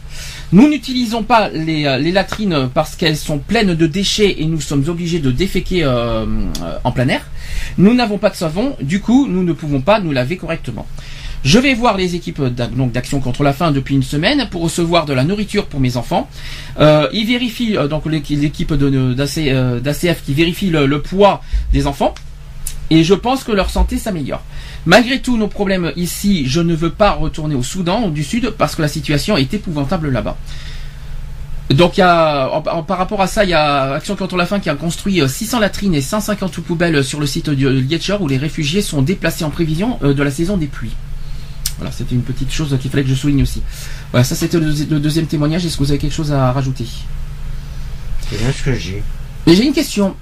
[0.55, 4.89] Nous n'utilisons pas les, les, latrines parce qu'elles sont pleines de déchets et nous sommes
[4.89, 7.27] obligés de déféquer en plein air.
[7.77, 10.87] Nous n'avons pas de savon, du coup, nous ne pouvons pas nous laver correctement.
[11.45, 15.13] Je vais voir les équipes d'action contre la faim depuis une semaine pour recevoir de
[15.13, 16.27] la nourriture pour mes enfants.
[16.81, 22.15] Euh, ils vérifient euh, donc l'équipe d'ACF euh, qui vérifie le, poids des enfants
[22.95, 24.43] et je pense que leur santé s'améliore.
[24.87, 28.77] Malgré tous nos problèmes ici, je ne veux pas retourner au Soudan du Sud parce
[28.77, 30.37] que la situation est épouvantable là-bas.
[31.71, 34.61] Donc il y a, par rapport à ça, il y a Action contre la faim
[34.61, 38.29] qui a construit 600 euh, latrines et 150 poubelles sur le site de Lietcher où
[38.29, 40.95] les réfugiés sont déplacés en prévision euh, de la saison des pluies.
[41.79, 43.61] Voilà, c'était une petite chose qu'il fallait que je souligne aussi.
[44.13, 45.67] Voilà, ça c'était le, deuxième témoignage.
[45.67, 46.87] Est-ce que vous avez quelque chose à rajouter?
[48.31, 49.03] C'est bien ce que j'ai.
[49.47, 50.15] Mais j'ai une question.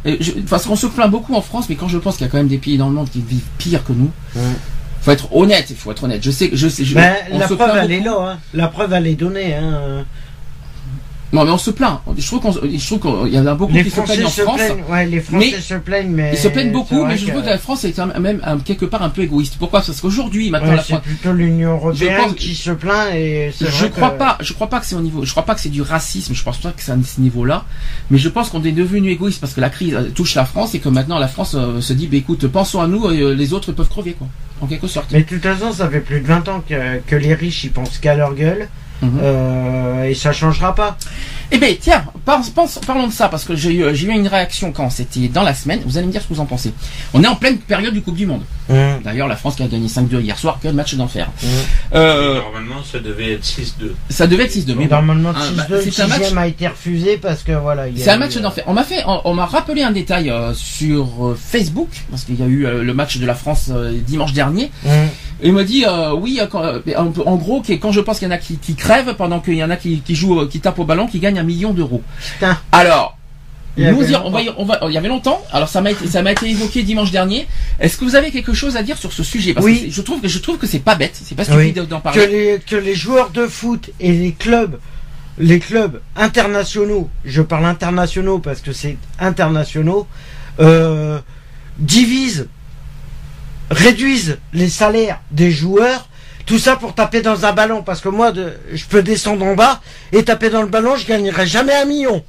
[0.48, 2.38] parce qu'on se plaint beaucoup en France, mais quand je pense qu'il y a quand
[2.38, 4.10] même des pays dans le monde qui vivent pire que nous.
[4.34, 4.40] il
[5.02, 6.22] Faut être honnête, il faut être honnête.
[6.22, 6.84] Je sais, je sais.
[6.84, 8.38] Je, ben, la preuve elle est là, hein.
[8.54, 10.04] La preuve elle est donnée, hein.
[11.32, 12.00] Non, mais on se plaint.
[12.16, 14.60] Je trouve qu'il y en a beaucoup qui se plaignent en France.
[14.90, 17.48] ouais, les Français se plaignent, mais ils se plaignent beaucoup, mais je trouve que...
[17.48, 19.56] la France est même quelque part un peu égoïste.
[19.58, 19.80] Pourquoi?
[19.80, 24.12] Parce qu'aujourd'hui, maintenant, la France, c'est plutôt l'Union européenne qui se plaint et je crois
[24.12, 24.38] pas.
[24.40, 25.24] Je crois pas que c'est au niveau.
[25.24, 26.34] Je crois pas que c'est du racisme.
[26.34, 27.64] Je pense pas que c'est à ce niveau-là.
[28.10, 30.74] Mais je pense qu'on est devenu égoïste parce que la crise euh, touche la France
[30.74, 33.32] et que maintenant la France euh, se dit, bah, écoute, pensons à nous, et euh,
[33.34, 34.26] les autres peuvent crever, quoi.
[34.60, 35.10] En quelque sorte.
[35.12, 37.72] Mais de toute façon, ça fait plus de 20 ans que, que les riches ils
[37.72, 38.68] pensent qu'à leur gueule.
[39.02, 39.18] Mhm.
[39.20, 40.96] Euh, et ça changera pas.
[41.50, 45.42] Eh bien, tiens, parlons de ça, parce que j'ai eu, une réaction quand c'était dans
[45.42, 45.80] la semaine.
[45.84, 46.72] Vous allez me dire ce que vous en pensez.
[47.12, 48.42] On est en pleine période du Coupe du Monde.
[48.70, 49.02] Mhm.
[49.04, 51.28] D'ailleurs, la France qui a gagné 5-2 hier soir, quel match d'enfer.
[51.42, 51.48] Mhm.
[51.94, 53.94] Euh, normalement, ça devait être 6-2.
[54.08, 54.74] Ça devait être 6-2.
[54.76, 56.32] Mais normalement, 6-2, bah, le match...
[56.36, 57.84] a été refusé parce que voilà.
[57.96, 58.64] C'est un match d'enfer.
[58.66, 62.46] On m'a fait, on, m'a rappelé un détail euh, sur Facebook, parce qu'il y a
[62.46, 63.70] eu le match de la France
[64.06, 64.70] dimanche dernier.
[65.42, 65.84] Et il m'a dit,
[66.20, 66.40] oui,
[66.96, 69.64] en, gros, quand je pense qu'il y en a qui, qui crèvent, pendant qu'il y
[69.64, 72.02] en a qui, jouent, qui tapent au ballon, qui gagnent un million d'euros.
[72.70, 73.16] Alors,
[73.76, 75.42] il nous on va, on va, il y avait longtemps.
[75.50, 77.46] Alors ça m'a été, ça m'a été évoqué dimanche dernier.
[77.80, 79.54] Est-ce que vous avez quelque chose à dire sur ce sujet?
[79.54, 79.86] Parce oui.
[79.86, 82.20] que je trouve que je trouve que c'est pas bête, c'est pas stupide d'en parler.
[82.20, 84.78] Que les, que les joueurs de foot et les clubs,
[85.38, 90.06] les clubs internationaux, je parle internationaux parce que c'est internationaux,
[90.60, 91.18] euh,
[91.78, 92.48] divisent,
[93.70, 96.08] réduisent les salaires des joueurs
[96.46, 99.54] tout ça pour taper dans un ballon, parce que moi, de, je peux descendre en
[99.54, 99.80] bas
[100.12, 102.24] et taper dans le ballon, je gagnerai jamais un million.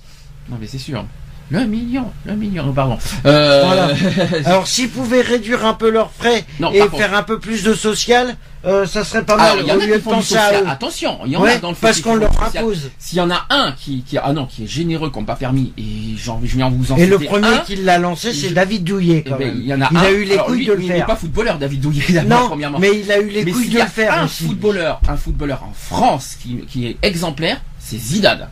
[0.50, 1.06] Non mais c'est sûr.
[1.50, 2.98] Le million, le million, pardon.
[3.26, 3.64] Euh...
[3.66, 3.90] Voilà.
[4.46, 8.36] Alors s'ils pouvaient réduire un peu leurs frais et faire un peu plus de social,
[8.66, 9.58] euh, ça serait pas mal.
[9.62, 10.66] il y en a qui font social.
[10.68, 12.92] Attention, il y en a dans le parce qu'on leur impose.
[12.98, 15.36] S'il y en a un qui, qui, ah non, qui est généreux, qui n'a pas
[15.36, 18.84] permis, et j'en, je viens vous en Et le premier qui l'a lancé, c'est David
[18.84, 19.24] Douillet.
[19.28, 20.96] Quand eh ben, il y en a il a eu les couilles de le faire.
[20.96, 22.24] Il n'est pas footballeur, David Douillet.
[22.24, 22.80] Non, premièrement.
[22.80, 24.14] mais il a eu les couilles de le faire.
[24.14, 28.48] Un footballeur, un footballeur en France qui, qui est exemplaire, c'est Zidane.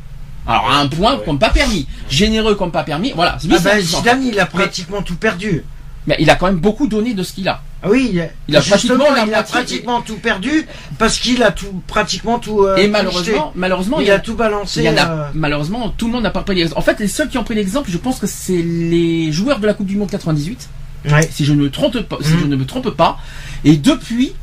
[0.47, 3.37] Alors à un point qu'on pas permis, généreux comme pas permis, voilà.
[3.37, 5.63] Ah bah, Zidane, il a pratiquement tout perdu.
[6.07, 7.61] Mais il a quand même beaucoup donné de ce qu'il a.
[7.83, 10.67] Ah oui, il a, pratiquement, il a pratiquement tout perdu
[10.99, 12.61] parce qu'il a tout pratiquement tout.
[12.61, 14.87] Euh, et malheureusement, malheureusement, il, a, tout balancé.
[14.87, 15.23] Euh.
[15.33, 16.77] Malheureusement, tout le monde n'a pas pris l'exemple.
[16.77, 19.65] En fait, les seuls qui ont pris l'exemple, je pense que c'est les joueurs de
[19.65, 20.69] la Coupe du Monde 98.
[21.09, 21.27] Ouais.
[21.31, 23.17] Si je ne me trompe pas, si je ne me trompe pas.
[23.65, 24.33] Et depuis,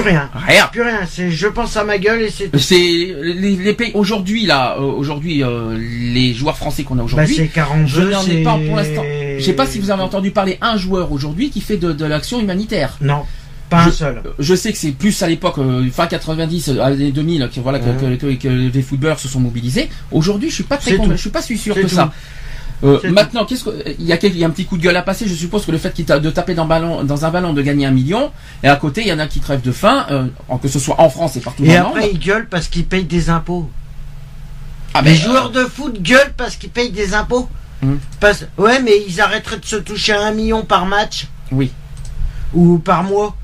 [0.00, 0.30] plus rien.
[0.34, 0.66] Rien.
[0.72, 1.00] Plus rien.
[1.08, 2.50] C'est je pense à ma gueule et c'est.
[2.58, 5.42] C'est les, pays aujourd'hui là, euh, aujourd'hui
[5.78, 7.36] les joueurs français qu'on a aujourd'hui.
[7.36, 7.88] Bah, c'est 42.
[7.88, 9.02] Je n'en ai pas pour l'instant.
[9.38, 12.40] Je sais pas si vous avez entendu parler un joueur aujourd'hui qui fait de, l'action
[12.40, 12.96] humanitaire.
[13.00, 13.22] Non.
[13.70, 14.22] Pas un seul.
[14.38, 17.78] Je sais que c'est plus à l'époque, euh, fin 90, euh, années 2000, que, voilà,
[17.78, 19.88] que, les footballeurs se sont mobilisés.
[20.12, 22.12] Aujourd'hui, je suis pas très je suis pas sûr que ça.
[22.84, 24.96] Euh, maintenant, qu'est-ce que il y, a, il y a un petit coup de gueule
[24.96, 25.26] à passer.
[25.26, 27.86] Je suppose que le fait qu'il de taper dans, ballon, dans un ballon de gagner
[27.86, 28.30] un million,
[28.62, 30.26] et à côté il y en a qui crèvent de faim, euh,
[30.60, 31.96] que ce soit en France et partout et dans le monde.
[31.96, 33.70] Et après ils gueulent parce qu'ils payent des impôts.
[34.92, 37.48] Ah, les joueurs de foot gueulent parce qu'ils payent des impôts.
[38.20, 38.46] Parce...
[38.56, 41.26] Ouais, mais ils arrêteraient de se toucher à un million par match.
[41.52, 41.70] Oui.
[42.54, 43.36] Ou par mois.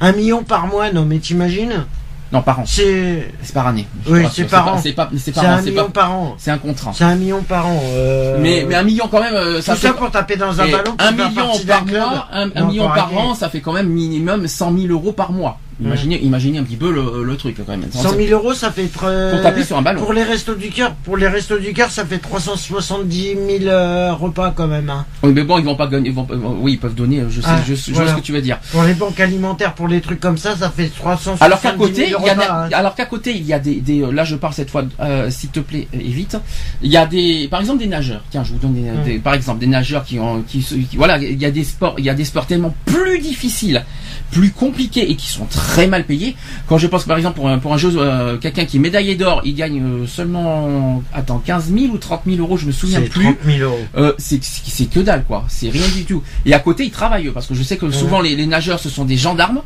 [0.00, 1.86] Un million par mois, non mais t'imagines?
[2.30, 2.64] Non, par an.
[2.66, 3.86] C'est par année.
[4.06, 4.80] Oui, c'est par an.
[4.82, 6.34] C'est pas, c'est un million par an.
[6.38, 6.92] C'est un contrat.
[6.94, 7.80] C'est un million par an.
[7.84, 9.34] Euh, mais, mais un million quand même.
[9.34, 10.94] Euh, ça Tout ça pour taper dans un ballon.
[10.98, 14.92] Un million par mois, un, million par an, ça fait quand même minimum 100 000
[14.92, 15.58] euros par mois.
[15.80, 17.86] Imaginez, imaginez un petit peu le, truc quand même.
[17.90, 19.08] 100 000 euros, ça fait pour
[19.42, 20.00] taper sur un ballon.
[20.00, 24.12] Pour les restos du cœur, pour les restos du cœur, ça fait 370 000 euh,
[24.12, 24.90] repas quand même.
[24.90, 25.06] Hein.
[25.22, 26.10] Oui, mais bon, ils vont pas gagner.
[26.10, 26.26] Vont,
[26.60, 27.22] oui, ils peuvent donner.
[27.28, 28.58] Je sais, ah, je, je vois ce que tu veux dire.
[28.72, 32.08] Pour les banques alimentaires, pour les trucs comme ça, ça fait 370 alors qu'à côté,
[32.08, 32.68] 000 il y a, hein.
[32.72, 35.30] alors qu'à côté, il y a des, des, euh, là, je parle cette fois, euh,
[35.30, 36.36] s'il te plaît, et vite.
[36.82, 38.22] Il y a des, par exemple, des nageurs.
[38.30, 40.64] Tiens, je vous donne des, par exemple, des nageurs qui ont, qui,
[40.96, 43.84] voilà, il y a des sports, il y a des sports tellement plus difficiles
[44.30, 46.36] plus compliqués et qui sont très mal payés.
[46.68, 49.14] Quand je pense par exemple pour un, pour un jeu, euh, quelqu'un qui est médaillé
[49.14, 53.00] d'or, il gagne euh, seulement, attends, 15 000 ou 30 000 euros, je me souviens
[53.00, 53.24] plus.
[53.24, 53.78] 30 000 euros.
[53.96, 56.22] Euh, c'est que dalle quoi, c'est rien du tout.
[56.44, 58.88] Et à côté, ils travaillent parce que je sais que souvent les, les nageurs ce
[58.88, 59.62] sont des gendarmes.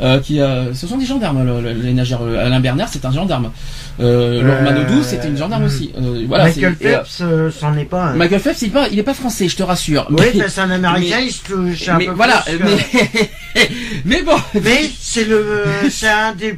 [0.00, 1.44] Euh, qui, euh, ce sont des gendarmes,
[1.82, 2.22] les nageurs.
[2.22, 3.50] Alain Bernard, c'est un gendarme.
[4.00, 5.92] Euh, Laure Manodou, c'était une gendarme aussi.
[6.26, 7.22] voilà, Michael Phelps,
[7.58, 8.12] c'en est pas.
[8.14, 10.06] Michael Phelps, il est pas, il est pas français, je te rassure.
[10.10, 13.68] Oui, mais, c'est un Américain, il se un mais, peu voilà, mais,
[14.04, 14.36] mais bon.
[14.62, 16.56] Mais c'est le, c'est un des,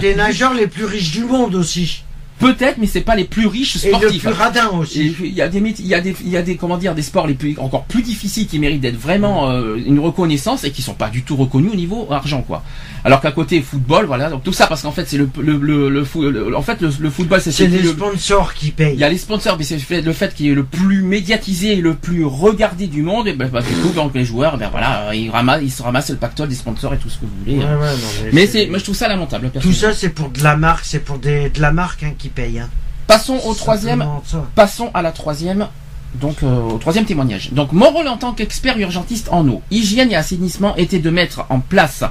[0.00, 2.04] des nageurs les plus riches du monde aussi.
[2.42, 4.10] Peut-être, mais c'est pas les plus riches sportifs.
[4.10, 5.14] Et le plus radin aussi.
[5.22, 7.02] Il y a des, il y a des, il y a des, comment dire, des
[7.02, 10.82] sports les plus, encore plus difficiles qui méritent d'être vraiment euh, une reconnaissance et qui
[10.82, 12.62] sont pas du tout reconnus au niveau argent, quoi.
[13.04, 15.88] Alors qu'à côté football, voilà, donc tout ça parce qu'en fait c'est le, le, le,
[15.88, 18.94] le, en fait le, football c'est les sponsors qui payent.
[18.94, 21.80] Il y a les sponsors, mais c'est le fait qu'il est le plus médiatisé et
[21.80, 23.26] le plus regardé du monde.
[23.26, 26.16] Et ben, bah, du coup, les joueurs, ben voilà, ils ramassent, ils se ramassent le
[26.16, 27.56] pactole des sponsors et tout ce que vous voulez.
[27.58, 29.50] Ouais, ouais, non, mais, c'est, moi je trouve ça lamentable.
[29.60, 32.28] Tout ça c'est pour de la marque, c'est pour des, de la marque hein, qui
[32.32, 32.58] paye.
[32.58, 32.68] Hein.
[33.06, 34.04] Passons au troisième.
[34.54, 35.68] Passons à la troisième.
[36.14, 37.52] Donc euh, au troisième témoignage.
[37.52, 41.46] Donc mon rôle en tant qu'expert urgentiste en eau, hygiène et assainissement était de mettre
[41.48, 42.04] en place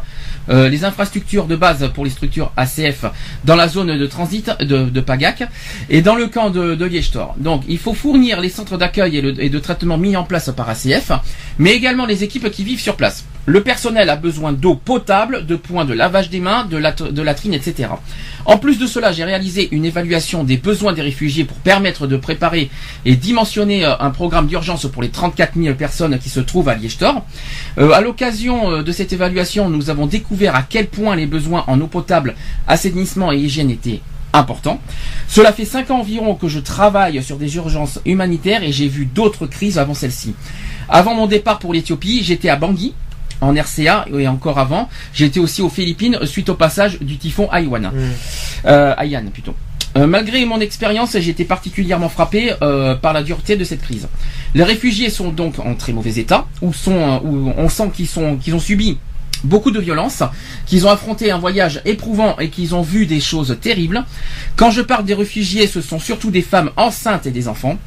[0.49, 3.05] euh, les infrastructures de base pour les structures ACF
[3.45, 5.43] dans la zone de transit de, Pagac
[5.89, 6.89] et dans le camp de, de
[7.38, 10.67] Donc il faut fournir les centres d'accueil et, et, de traitement mis en place par
[10.69, 11.12] ACF,
[11.60, 13.25] mais également les équipes qui vivent sur place.
[13.47, 17.21] Le personnel a besoin d'eau potable, de points de lavage des mains, de, la, de
[17.23, 17.89] latrines, etc.
[18.45, 22.17] En plus de cela, j'ai réalisé une évaluation des besoins des réfugiés pour permettre de
[22.17, 22.69] préparer
[23.04, 26.75] et dimensionner euh, un programme d'urgence pour les 34 000 personnes qui se trouvent à
[26.75, 27.25] Liège-Tor.
[27.80, 31.63] Euh, à l'occasion euh, de cette évaluation, nous avons découvert à quel point les besoins
[31.65, 32.36] en eau potable,
[32.67, 34.01] assainissement et hygiène étaient
[34.34, 34.80] importants.
[35.27, 39.06] Cela fait 5 ans environ que je travaille sur des urgences humanitaires et j'ai vu
[39.06, 40.36] d'autres crises avant celle-ci.
[40.88, 42.93] Avant mon départ pour l'Éthiopie, j'étais à Bangui,
[43.41, 44.88] en RCA et encore avant.
[45.13, 47.91] J'étais aussi aux Philippines suite au passage du typhon Haiyan.
[47.91, 48.12] Mm.
[48.65, 48.95] Euh,
[49.34, 49.56] plutôt.
[49.97, 54.08] Euh, malgré mon expérience, j'ai été particulièrement frappé euh, par la dureté de cette crise.
[54.56, 58.38] Les réfugiés sont donc en très mauvais état, où, sont, où on sent qu'ils sont
[58.38, 58.97] qu'ils ont subi
[59.43, 60.23] beaucoup de violence,
[60.65, 64.06] qu'ils ont affronté un voyage éprouvant et qu'ils ont vu des choses terribles.
[64.56, 67.77] Quand je parle des réfugiés, ce sont surtout des femmes enceintes et des enfants.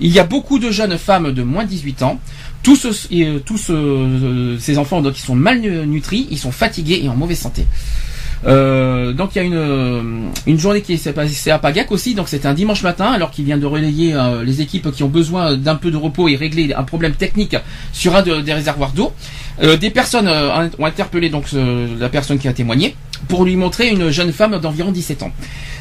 [0.00, 2.18] Il y a beaucoup de jeunes femmes de moins de 18 ans.
[2.62, 7.16] Tous, euh, tous euh, ces enfants donc, ils sont malnutris, ils sont fatigués et en
[7.16, 7.66] mauvaise santé.
[8.44, 12.28] Euh, donc il y a une, une journée qui s'est passée à Pagac aussi, donc
[12.28, 15.76] c'était un dimanche matin alors qu'il vient de relayer les équipes qui ont besoin d'un
[15.76, 17.56] peu de repos et régler un problème technique
[17.92, 19.12] sur un des réservoirs d'eau.
[19.60, 22.96] des personnes ont interpellé donc la personne qui a témoigné
[23.28, 25.32] pour lui montrer une jeune femme d'environ 17 ans.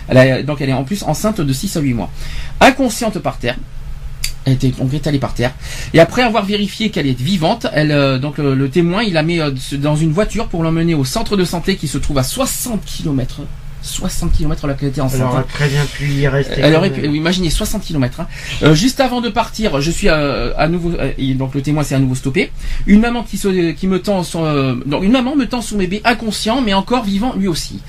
[0.08, 2.12] Elle donc elle est en plus enceinte de 6 à 8 mois.
[2.60, 3.58] Inconsciente par terre,
[4.46, 5.54] elle était étalée par terre.
[5.94, 9.40] Et après avoir vérifié qu'elle est vivante, elle, euh, donc le, témoin, il la met
[9.40, 12.84] euh, dans une voiture pour l'emmener au centre de santé qui se trouve à 60
[12.86, 13.42] km.
[13.84, 15.22] 60 km qu'elle était enceinte.
[15.22, 16.62] Elle aurait très bien pu y rester.
[16.62, 18.20] Elle aurait pu, imaginez 60 km.
[18.20, 18.28] Hein.
[18.62, 20.92] Euh, juste avant de partir, je suis à, nouveau,
[21.36, 22.52] donc le témoin s'est à nouveau stoppé.
[22.86, 26.02] Une maman qui, se, qui me tend son, donc une maman me tend son bébé
[26.04, 27.80] inconscient mais encore vivant lui aussi.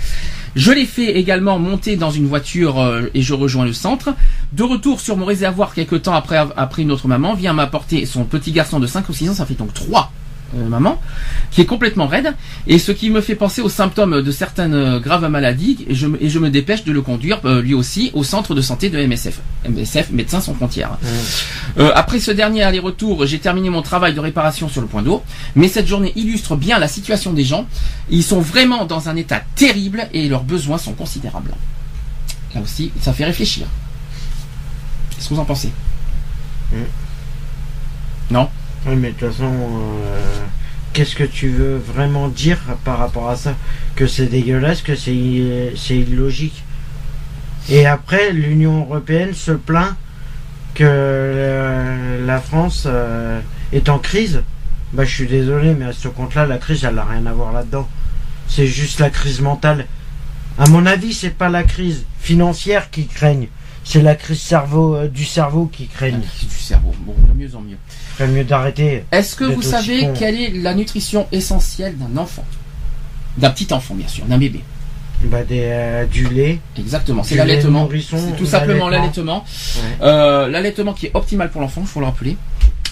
[0.55, 4.15] Je l'ai fait également monter dans une voiture euh, et je rejoins le centre.
[4.53, 8.25] De retour sur mon réservoir quelques temps après, après une autre maman vient m'apporter son
[8.25, 10.13] petit garçon de 5 ou 6 ans, ça fait donc 3
[10.57, 11.01] euh, maman,
[11.51, 12.35] qui est complètement raide,
[12.67, 16.07] et ce qui me fait penser aux symptômes de certaines euh, graves maladies, et je,
[16.21, 19.41] et je me dépêche de le conduire lui aussi au centre de santé de MSF.
[19.69, 20.99] MSF, Médecins sans frontières.
[21.95, 25.23] après ce dernier aller-retour, j'ai terminé mon travail de réparation sur le point d'eau,
[25.55, 27.67] mais cette journée illustre bien la situation des gens.
[28.11, 31.53] Ils sont vraiment dans un état terrible et leurs besoins sont considérables.
[32.55, 33.67] Là aussi, ça fait réfléchir.
[35.11, 35.71] Qu'est-ce que vous en pensez?
[36.73, 36.77] Mm.
[38.33, 38.49] Non?
[38.85, 40.45] Oui, mais de toute façon, euh,
[40.93, 43.55] qu'est-ce que tu veux vraiment dire par rapport à ça?
[43.95, 45.15] Que c'est dégueulasse, que c'est
[45.91, 46.65] illogique.
[47.69, 49.95] Et après, l'Union européenne se plaint
[50.75, 53.41] que euh, la France euh,
[53.73, 54.43] est en crise.
[54.93, 57.53] Bah, je suis désolé, mais à ce compte-là, la crise, elle n'a rien à voir
[57.53, 57.89] là-dedans.
[58.49, 59.87] C'est juste la crise mentale.
[60.59, 63.47] À mon avis, c'est pas la crise financière qui craigne.
[63.85, 66.21] C'est la crise cerveau, du cerveau qui craigne.
[66.21, 66.93] La crise du cerveau.
[67.01, 67.79] Bon, de mieux en mieux.
[68.21, 69.05] Mieux d'arrêter.
[69.11, 72.45] Est-ce que vous savez quelle est la nutrition essentielle d'un enfant?
[73.39, 74.61] D'un petit enfant, bien sûr, d'un bébé.
[75.25, 76.61] Bah, des, euh, du lait.
[76.79, 77.89] Exactement, c'est l'allaitement.
[78.09, 79.45] C'est tout simplement l'allaitement.
[80.03, 82.37] Euh, l'allaitement qui est optimal pour l'enfant, il faut le rappeler.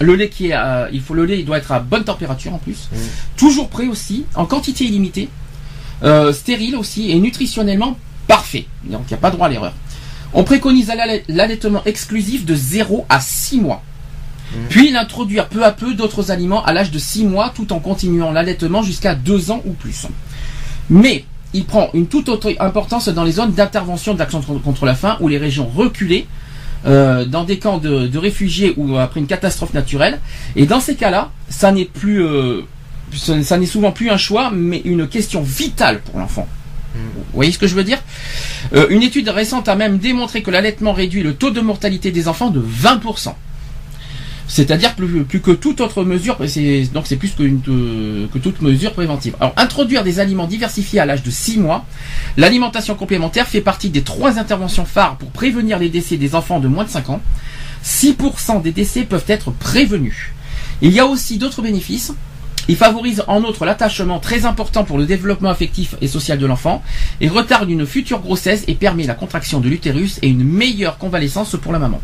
[0.01, 0.57] Le lait qui est,
[0.93, 2.89] il faut le lait, il doit être à bonne température en plus.
[3.37, 5.29] Toujours prêt aussi, en quantité illimitée,
[6.03, 8.67] euh, stérile aussi et nutritionnellement parfait.
[8.85, 9.75] Donc il n'y a pas droit à l'erreur.
[10.33, 10.91] On préconise
[11.29, 13.83] l'allaitement exclusif de 0 à 6 mois.
[14.69, 18.33] Puis l'introduire peu à peu d'autres aliments à l'âge de 6 mois tout en continuant
[18.33, 20.07] l'allaitement jusqu'à 2 ans ou plus.
[20.89, 25.17] Mais il prend une toute autre importance dans les zones d'intervention d'action contre la faim
[25.21, 26.27] ou les régions reculées,
[26.87, 30.19] euh, dans des camps de, réfugiés ou après une catastrophe naturelle.
[30.57, 32.63] Et dans ces cas-là, ça n'est plus, euh,
[33.13, 36.49] ça n'est souvent plus un choix, mais une question vitale pour l'enfant.
[36.95, 37.99] Vous voyez ce que je veux dire?
[38.73, 42.27] Euh, Une étude récente a même démontré que l'allaitement réduit le taux de mortalité des
[42.29, 43.35] enfants de 20%.
[44.51, 46.37] C'est-à-dire plus, que toute autre mesure,
[46.93, 49.37] donc c'est plus que, que, toute mesure préventive.
[49.39, 51.87] Alors, introduire des aliments diversifiés à l'âge de 6 mois,
[52.37, 56.67] l'alimentation complémentaire fait partie des trois interventions phares pour prévenir les décès des enfants de
[56.67, 57.21] moins de 5 ans.
[57.85, 60.33] 6% des décès peuvent être prévenus.
[60.83, 62.13] Il y a aussi d'autres bénéfices.
[62.67, 66.83] Il favorise en outre l'attachement très important pour le développement affectif et social de l'enfant
[67.21, 71.55] et retarde une future grossesse et permet la contraction de l'utérus et une meilleure convalescence
[71.63, 72.01] pour la maman.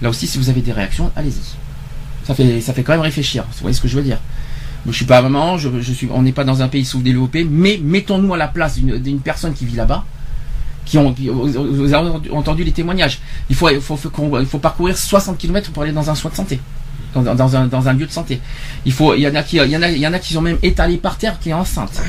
[0.00, 1.65] Là aussi, si vous avez des réactions, allez-y
[2.26, 3.44] ça fait, ça fait quand même réfléchir.
[3.44, 4.18] Vous voyez ce que je veux dire
[4.92, 8.34] je suis pas vraiment, je, suis, on n'est pas dans un pays sous-développé, mais mettons-nous
[8.34, 10.04] à la place d'une personne qui vit là-bas,
[10.84, 13.18] qui ont, vous avez entendu les témoignages.
[13.50, 13.98] Il faut, il faut,
[14.40, 16.60] il faut parcourir 60 km pour aller dans un soin de santé,
[17.14, 18.40] dans, dans, un, dans un lieu de santé.
[18.84, 20.18] Il faut, il y en a qui, il y en a, il y en a
[20.18, 22.00] qui sont même étalés par terre, qui est enceinte,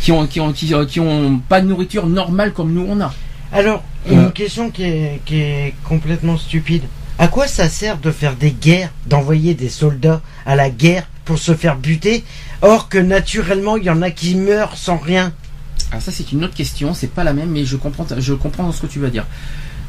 [0.00, 3.12] qui ont, qui ont, qui, ont pas de nourriture normale comme nous on a.
[3.52, 4.30] Alors, une euh.
[4.30, 6.84] question qui est, qui est complètement stupide.
[7.22, 11.38] À quoi ça sert de faire des guerres, d'envoyer des soldats à la guerre pour
[11.38, 12.24] se faire buter,
[12.62, 15.32] or que naturellement il y en a qui meurent sans rien?
[15.92, 18.72] Alors ça c'est une autre question, c'est pas la même, mais je comprends, je comprends
[18.72, 19.24] ce que tu veux dire.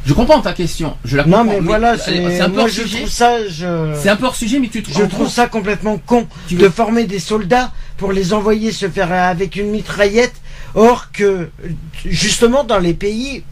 [0.06, 0.96] Je comprends ta question.
[1.06, 1.44] Je la comprends.
[1.44, 3.06] Non mais, voilà, c'est un peu hors sujet.
[3.08, 7.18] C'est un peu hors sujet, mais tu Je trouve ça complètement con de former des
[7.18, 10.36] soldats pour les envoyer se faire avec une mitraillette,
[10.76, 11.50] or que
[12.06, 13.44] justement dans les pays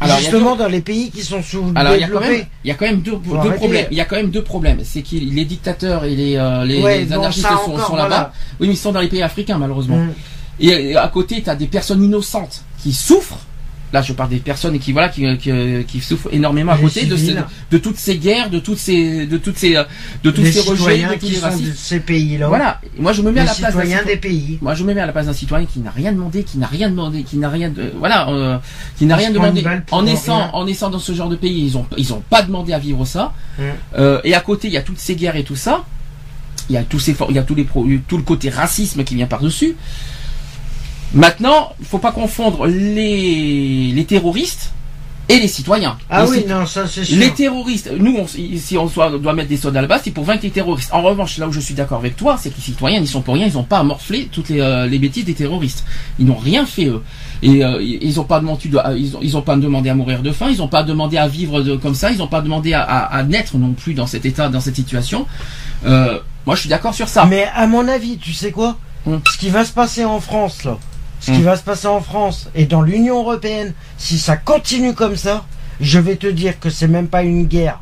[0.00, 2.68] alors, Justement, dans les pays qui sont sous Alors, il y a quand même, il
[2.68, 3.86] y a quand même deux, problèmes.
[3.90, 4.80] Il y a quand même deux problèmes.
[4.84, 8.32] C'est que les dictateurs et les, euh, les, anarchistes sont, là-bas.
[8.60, 9.96] Oui, mais ils sont dans les pays africains, malheureusement.
[9.96, 10.12] Mm.
[10.60, 13.45] Et à côté, tu as des personnes innocentes qui souffrent
[13.92, 15.24] Là, je parle des personnes qui voilà qui,
[15.86, 17.16] qui, souffrent énormément à côté de,
[17.70, 19.74] de, toutes ces guerres, de toutes ces de toutes ces
[20.24, 21.76] de tous ces rejets, de tous les racistes.
[21.76, 22.48] ces pays-là.
[22.48, 22.80] Voilà.
[22.98, 24.58] Moi, je me mets à la place d'un des pays.
[24.60, 26.66] Moi, je me mets à la place d'un citoyen qui n'a rien demandé, qui n'a
[26.66, 28.58] rien demandé, qui n'a rien de voilà, euh,
[28.98, 29.64] qui n'a rien demandé.
[29.92, 32.72] En naissant, en naissant dans ce genre de pays, ils ont ils ont pas demandé
[32.72, 33.34] à vivre ça.
[33.96, 35.84] Euh, et à côté, il y a toutes ces guerres et tout ça.
[36.68, 37.66] Il y a tous ces il y a tous les
[38.08, 39.76] tout le côté racisme qui vient par dessus.
[41.14, 44.72] Maintenant, il faut pas confondre les, les terroristes
[45.28, 45.98] et les citoyens.
[46.08, 47.18] Ah oui, non, ça c'est sûr.
[47.18, 50.90] Les terroristes, nous, si on doit mettre des soldats là-bas, c'est pour vaincre les terroristes.
[50.92, 53.22] En revanche, là où je suis d'accord avec toi, c'est que les citoyens, ils sont
[53.22, 55.84] pour rien, ils n'ont pas à morfler toutes les, euh, les, bêtises des terroristes.
[56.18, 57.02] Ils n'ont rien fait eux.
[57.42, 60.30] Et euh, ils n'ont pas demandé, ils ont, ils ont pas demandé à mourir de
[60.30, 62.82] faim, ils n'ont pas demandé à vivre de, comme ça, ils n'ont pas demandé à,
[62.82, 65.26] à, naître non plus dans cet état, dans cette situation.
[65.86, 67.24] Euh, moi, je suis d'accord sur ça.
[67.24, 68.78] Mais à mon avis, tu sais quoi?
[69.06, 69.20] Hum.
[69.32, 70.78] Ce qui va se passer en France là
[71.26, 71.42] ce qui hmm.
[71.44, 75.44] va se passer en France et dans l'Union européenne, si ça continue comme ça,
[75.80, 77.80] je vais te dire que c'est même pas une guerre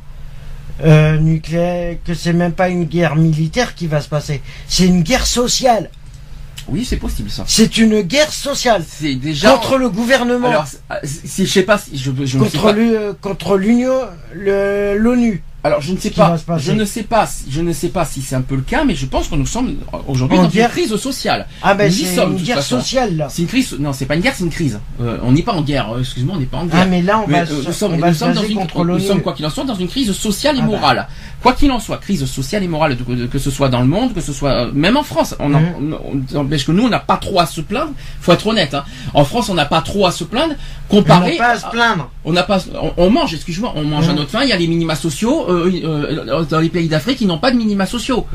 [0.82, 5.02] euh, nucléaire, que c'est même pas une guerre militaire qui va se passer, c'est une
[5.02, 5.90] guerre sociale.
[6.68, 7.44] Oui, c'est possible ça.
[7.46, 8.82] C'est une guerre sociale.
[8.88, 10.48] C'est déjà contre le gouvernement.
[10.48, 10.66] Alors,
[11.02, 12.38] si je sais pas, si je, je
[13.12, 14.00] contre l'Union,
[14.32, 15.42] l'ONU.
[15.66, 18.34] Alors je ne sais pas, je ne sais pas, je ne sais pas si c'est
[18.34, 21.46] un peu le cas, mais je pense que nous sommes aujourd'hui dans une crise sociale.
[21.62, 23.28] Ah ben c'est une guerre sociale là.
[23.30, 24.78] C'est une crise, non c'est pas une guerre, c'est une crise.
[25.00, 26.80] Euh, on n'est pas en guerre, euh, excuse-moi, on n'est pas en guerre.
[26.82, 29.48] Ah mais là on va, euh, nous sommes, dans une, nous sommes quoi qu'il en
[29.48, 30.68] soit dans une crise sociale et ah, bah.
[30.68, 31.08] morale.
[31.42, 32.98] Quoi qu'il en soit, crise sociale et morale,
[33.30, 36.58] que ce soit dans le monde, que ce soit même en France, on, mmh.
[36.58, 37.92] que nous on n'a pas trop à se plaindre.
[38.20, 38.74] Faut être honnête.
[38.74, 38.84] Hein.
[39.14, 40.54] En France on n'a pas trop à se plaindre
[40.88, 41.36] comparé.
[41.36, 42.58] pas à se plaindre On n'a pas,
[42.96, 44.40] on, mange, excuse-moi, on mange à notre faim.
[44.42, 45.46] Il y a les minima sociaux
[46.48, 48.26] dans les pays d'Afrique qui n'ont pas de minima sociaux.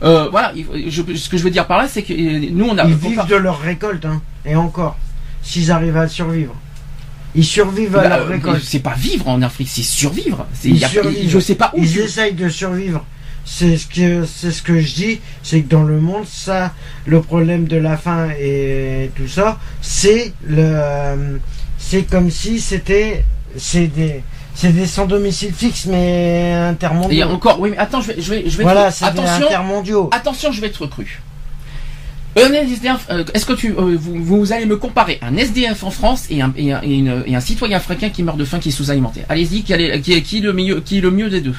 [0.00, 2.12] voilà, ce que je veux dire par là, c'est que
[2.50, 2.84] nous on a.
[2.84, 4.96] Ils vivent de leur récolte, hein, et encore,
[5.42, 6.54] s'ils arrivent à survivre.
[7.36, 8.62] Ils survivent à leur récolte.
[8.62, 10.46] C'est pas vivre en Afrique, c'est survivre.
[10.64, 11.30] Ils survivent.
[11.30, 11.82] Je sais pas où.
[11.82, 13.04] Ils essayent de survivre
[13.44, 16.72] c'est ce que c'est ce que je dis, c'est que dans le monde, ça,
[17.06, 21.40] le problème de la faim et tout ça, c'est le,
[21.78, 23.24] c'est comme si c'était,
[23.56, 24.22] c'est des,
[24.54, 27.18] c'est des sans domicile fixe mais intermondiaux.
[27.18, 28.62] Et encore, oui, mais attends, je vais, je vais, je vais.
[28.62, 30.10] Voilà, c'est attention, intermondiaux.
[30.12, 31.20] Attention, je vais être cru.
[32.36, 36.52] Euh, est-ce que tu, euh, vous, allez me comparer un SDF en France et un,
[36.56, 39.74] et un, et un citoyen africain qui meurt de faim, qui est sous-alimenté Allez-y, qui,
[40.02, 41.54] qui, qui, le mieux, qui est le mieux des deux?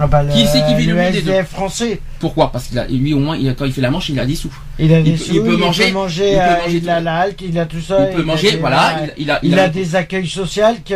[0.00, 1.42] Ah bah qui c'est qui vit le, mieux des deux?
[1.42, 2.52] Français Pourquoi?
[2.52, 4.36] Parce qu'il a lui au moins il quand il fait la manche il a des
[4.36, 4.52] sous.
[4.78, 5.34] Il a des sous.
[5.34, 5.86] Il peut manger.
[5.86, 8.08] Il, peut manger, il, euh, il a la halte, il a tout ça.
[8.08, 9.00] Il peut manger, voilà.
[9.16, 10.94] il, a, il, a, des accueils sociaux que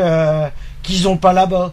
[0.82, 1.72] qu'ils ont pas là-bas.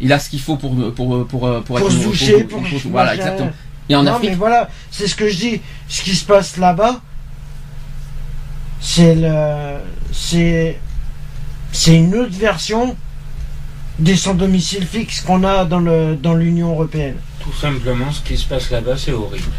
[0.00, 3.52] Il a ce qu'il faut pour pour pour pour, pour, se doucher, pour, voilà exactement.
[3.88, 5.60] Et en non, mais voilà, c'est ce que je dis.
[5.88, 7.00] Ce qui se passe là-bas,
[8.80, 9.78] c'est le
[10.12, 10.78] c'est
[11.72, 12.96] c'est une autre version
[13.98, 17.16] des sans domicile fixe qu'on a dans le dans l'Union européenne.
[17.40, 19.50] Tout simplement, ce qui se passe là-bas, c'est horrible.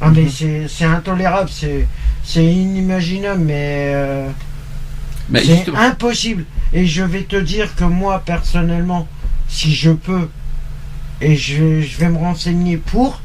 [0.00, 1.86] Ah mais c'est intolérable, c'est
[2.22, 4.28] c'est inimaginable, mais, euh,
[5.34, 6.44] c'est impossible.
[6.72, 9.08] Et je vais te dire que moi personnellement,
[9.48, 10.28] si je peux,
[11.20, 13.20] et je, je vais me renseigner pour,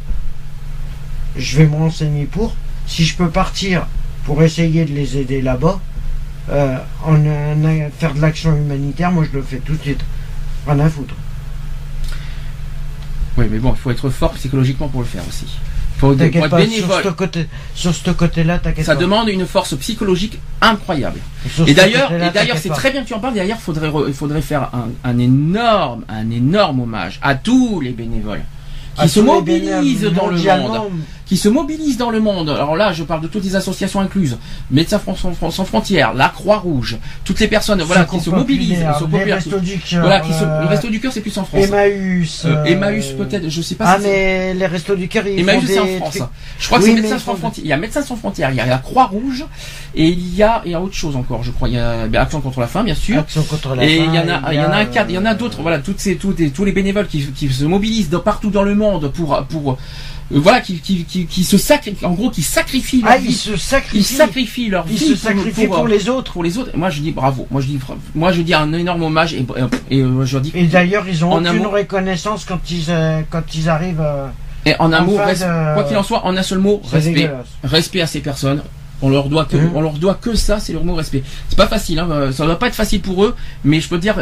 [1.38, 2.56] je vais me renseigner pour,
[2.88, 3.88] si je peux partir
[4.26, 5.80] pour essayer de les aider là-bas,
[6.50, 10.02] euh, en, en, faire de l'action humanitaire, moi je le fais tout de suite.
[10.68, 11.14] Rien à foutre.
[13.38, 15.46] Oui, mais bon, il faut être fort psychologiquement pour le faire aussi.
[15.98, 16.66] Faut pas.
[16.68, 21.20] Sur ce côté, sur ce côté-là, t'inquiète Ça demande une force psychologique incroyable.
[21.68, 23.36] Et, d'ailleurs, et d'ailleurs, c'est très bien que tu en parles.
[23.36, 28.44] D'ailleurs, faudrait, il faudrait faire un, un énorme, un énorme hommage à tous les bénévoles
[29.00, 30.92] qui se mobilisent dans le monde
[31.26, 32.50] qui se mobilisent dans le monde.
[32.50, 34.38] Alors là, je parle de toutes les associations incluses,
[34.72, 35.02] Médecins
[35.52, 40.02] sans frontières, la Croix-Rouge, toutes les personnes, voilà, qui se mobilisent, les restos du cœur,
[40.02, 41.66] voilà, qui se, les restos du cœur, c'est plus en France.
[41.66, 43.86] Emmaüs, euh, Emmaüs peut-être, je sais pas.
[43.88, 46.20] Ah mais les restos du cœur, ils Emmaüs c'est en France.
[46.60, 47.66] Je crois que c'est Médecins sans frontières.
[47.66, 49.46] Il y a Médecins sans frontières, il y a la Croix-Rouge
[49.96, 51.68] et il y a, il y a autre chose encore, je crois.
[51.68, 53.20] Il y a ben, Action contre la faim, bien sûr.
[53.20, 55.16] Action contre la et il y en a, il y en a un cadre, il
[55.16, 55.62] y en a d'autres.
[55.62, 58.76] Voilà, toutes ces, tous les, tous les bénévoles qui, qui se mobilisent partout dans le
[58.76, 59.78] monde pour, pour
[60.32, 63.28] euh, voilà, qui, qui, qui, qui, se sacrifient, en gros, qui sacrifient leur ah, vie.
[63.30, 63.98] Ils se sacrifient.
[64.00, 65.08] Ils sacrifient leur ils vie.
[65.10, 66.34] se sacrifient pour, les autres.
[66.34, 66.72] Pour les autres.
[66.76, 67.46] moi, je dis bravo.
[67.52, 67.80] Moi, je dis,
[68.16, 69.46] moi, je dis un énorme hommage et,
[69.92, 70.52] et, euh, je dis.
[70.56, 74.04] Et d'ailleurs, ils ont aucune reconnaissance quand ils, euh, quand ils arrivent.
[74.66, 77.30] et en un mot, quoi qu'il en soit, en un seul mot, respect.
[77.64, 78.64] Respect à ces personnes.
[79.02, 79.72] On leur doit que, mmh.
[79.76, 81.22] on leur doit que ça, c'est leur mot respect.
[81.50, 84.16] C'est pas facile, hein, ça doit pas être facile pour eux, mais je peux dire,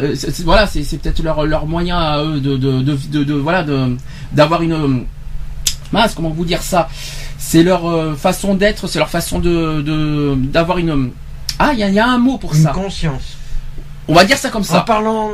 [0.43, 3.95] voilà, c'est peut-être leur, leur moyen à eux de, de, de, de voilà, de,
[4.34, 5.06] d'avoir une,
[6.16, 6.89] comment vous dire ça
[7.38, 11.12] C'est leur euh, façon d'être, c'est leur façon de d'avoir une.
[11.60, 12.72] Ah, il y, a un mot pour une ça.
[12.72, 13.38] conscience.
[14.08, 14.82] On va dire ça comme ça.
[14.82, 15.32] En parlant,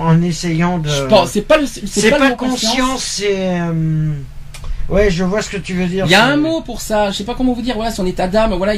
[0.00, 0.88] en essayant de.
[0.88, 3.60] C'est pas c'est pas, conscience, c'est.
[3.60, 4.12] Euh,
[4.88, 6.06] ouais, je vois ce que tu veux dire.
[6.06, 7.10] Il y a un mot pour ça.
[7.10, 7.76] Je sais pas comment vous dire.
[7.76, 8.54] Voilà, son état d'âme.
[8.54, 8.72] Voilà,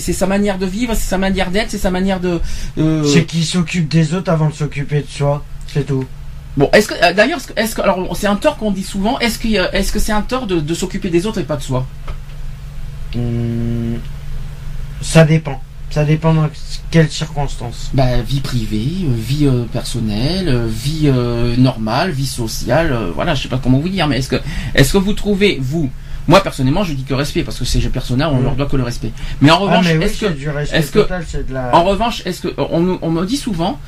[0.00, 2.40] c'est sa manière de vivre, c'est sa manière d'être, c'est sa manière de.
[2.76, 5.42] C'est qu'il s'occupe des autres avant de s'occuper de soi.
[5.72, 6.04] C'est tout.
[6.56, 9.18] Bon, est-ce que euh, d'ailleurs, est-ce que alors c'est un tort qu'on dit souvent.
[9.18, 11.86] Est-ce que est-ce que c'est un tort de, s'occuper des autres et pas de soi?
[13.14, 13.96] Hmm,
[15.00, 15.60] Ça dépend.
[15.90, 16.48] Ça dépend dans
[16.90, 17.90] quelles circonstances.
[17.94, 21.10] Bah, vie privée, euh, vie euh, personnelle, vie
[21.58, 22.96] normale, vie sociale.
[23.14, 24.40] voilà, je sais pas comment vous dire, mais est-ce que
[24.74, 25.90] est-ce que vous trouvez vous
[26.26, 28.76] moi personnellement, je dis que respect parce que c'est personnel, on ne leur doit que
[28.76, 29.12] le respect.
[29.42, 31.06] Mais en revanche, est-ce que, est-ce que,
[31.72, 33.78] en revanche, est-ce que on, on, me dit souvent,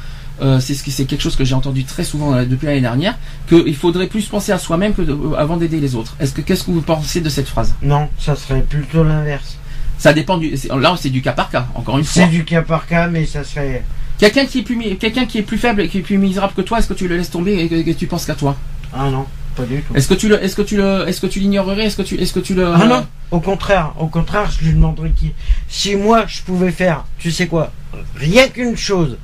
[0.42, 3.16] euh, c'est quelque chose que j'ai entendu très souvent depuis l'année dernière,
[3.48, 6.16] qu'il faudrait plus penser à soi-même que euh, avant d'aider les autres.
[6.20, 7.74] Est-ce que qu'est-ce que vous pensez de cette phrase?
[7.82, 9.58] Non, ça serait plutôt l'inverse.
[9.98, 10.54] Ça dépend du.
[10.78, 11.66] Là, c'est du cas par cas.
[11.74, 12.24] Encore une fois.
[12.24, 13.82] C'est du cas par cas, mais ça serait.
[14.18, 16.62] Quelqu'un qui est plus quelqu'un qui est plus faible et qui est plus misérable que
[16.62, 18.56] toi, est-ce que tu le laisses tomber et que, tu penses qu'à toi?
[18.94, 19.94] Ah non, pas du tout.
[19.94, 21.84] Est-ce que tu le, est-ce que tu le, est-ce que tu l'ignorerais?
[21.84, 23.06] Est-ce que tu, est-ce que tu le Ah non.
[23.30, 25.32] Au contraire, au contraire, je lui demanderais qui.
[25.68, 27.72] Si moi je pouvais faire, tu sais quoi,
[28.14, 29.18] rien qu'une chose,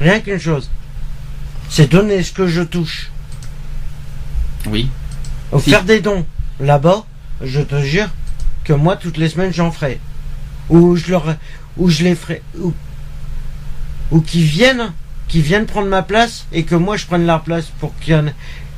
[0.00, 0.70] Rien qu'une chose.
[1.68, 3.10] C'est donner ce que je touche.
[4.66, 4.88] Oui.
[5.52, 6.26] Au faire des dons.
[6.58, 7.04] Là-bas,
[7.42, 8.08] je te jure
[8.64, 10.00] que moi, toutes les semaines, j'en ferai.
[10.68, 11.36] Ou je leur,
[11.76, 12.72] ou je les ferai, ou,
[14.10, 14.92] ou qui viennent,
[15.28, 18.16] qui viennent prendre ma place et que moi je prenne leur place pour qu'il y
[18.16, 18.34] en ait.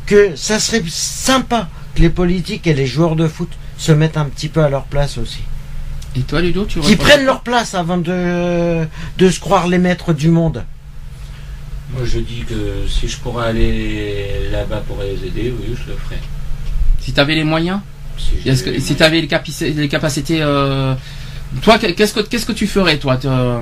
[0.07, 4.27] Que ça serait sympa que les politiques et les joueurs de foot se mettent un
[4.27, 5.43] petit peu à leur place aussi.
[6.14, 8.87] Et toi, Ludo, tu Qui prennent leur place avant de,
[9.18, 10.64] de se croire les maîtres du monde.
[11.95, 15.97] Moi, je dis que si je pourrais aller là-bas pour les aider, oui, je le
[15.99, 16.20] ferais.
[17.01, 17.80] Si tu avais les moyens
[18.16, 20.38] Si, si tu avais les, capaci- les capacités.
[20.43, 20.95] euh,
[21.61, 23.61] toi, qu'est-ce que, qu'est-ce que tu ferais, toi euh,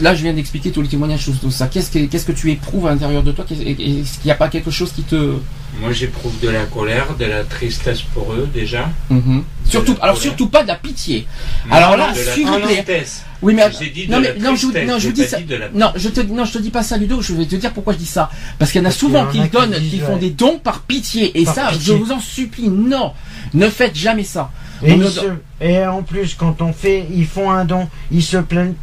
[0.00, 1.66] Là, je viens d'expliquer tous les témoignages, tout, tout ça.
[1.68, 3.44] Qu'est-ce que, qu'est-ce que tu éprouves à l'intérieur de toi?
[3.50, 5.34] Est-ce qu'il n'y a pas quelque chose qui te.
[5.80, 8.88] Moi, j'éprouve de la colère, de la tristesse pour eux, déjà.
[9.10, 9.42] Mhm.
[9.68, 10.22] Surtout, alors colère.
[10.22, 11.26] surtout pas de la pitié.
[11.68, 12.74] Non, Alors là, s'il vous plaît.
[12.84, 13.24] tristesse.
[13.42, 15.22] Oui, mais J'ai dit de non, la mais non, je, non, je vous j'ai dis
[15.22, 15.36] pas ça.
[15.38, 17.20] dit de la- Non, je te, non, je te dis pas ça, Ludo.
[17.20, 18.30] Je vais te dire pourquoi je dis ça.
[18.58, 20.18] Parce qu'il y en a Parce souvent qui donnent, qui font ouais.
[20.20, 21.38] des dons par pitié.
[21.40, 23.12] Et Par ça, je vous en supplie, non,
[23.52, 24.50] ne faites jamais ça.
[24.84, 25.20] Et, On ils ne- se-
[25.60, 28.74] et en plus, quand on fait, ils font un don, ils se plaignent,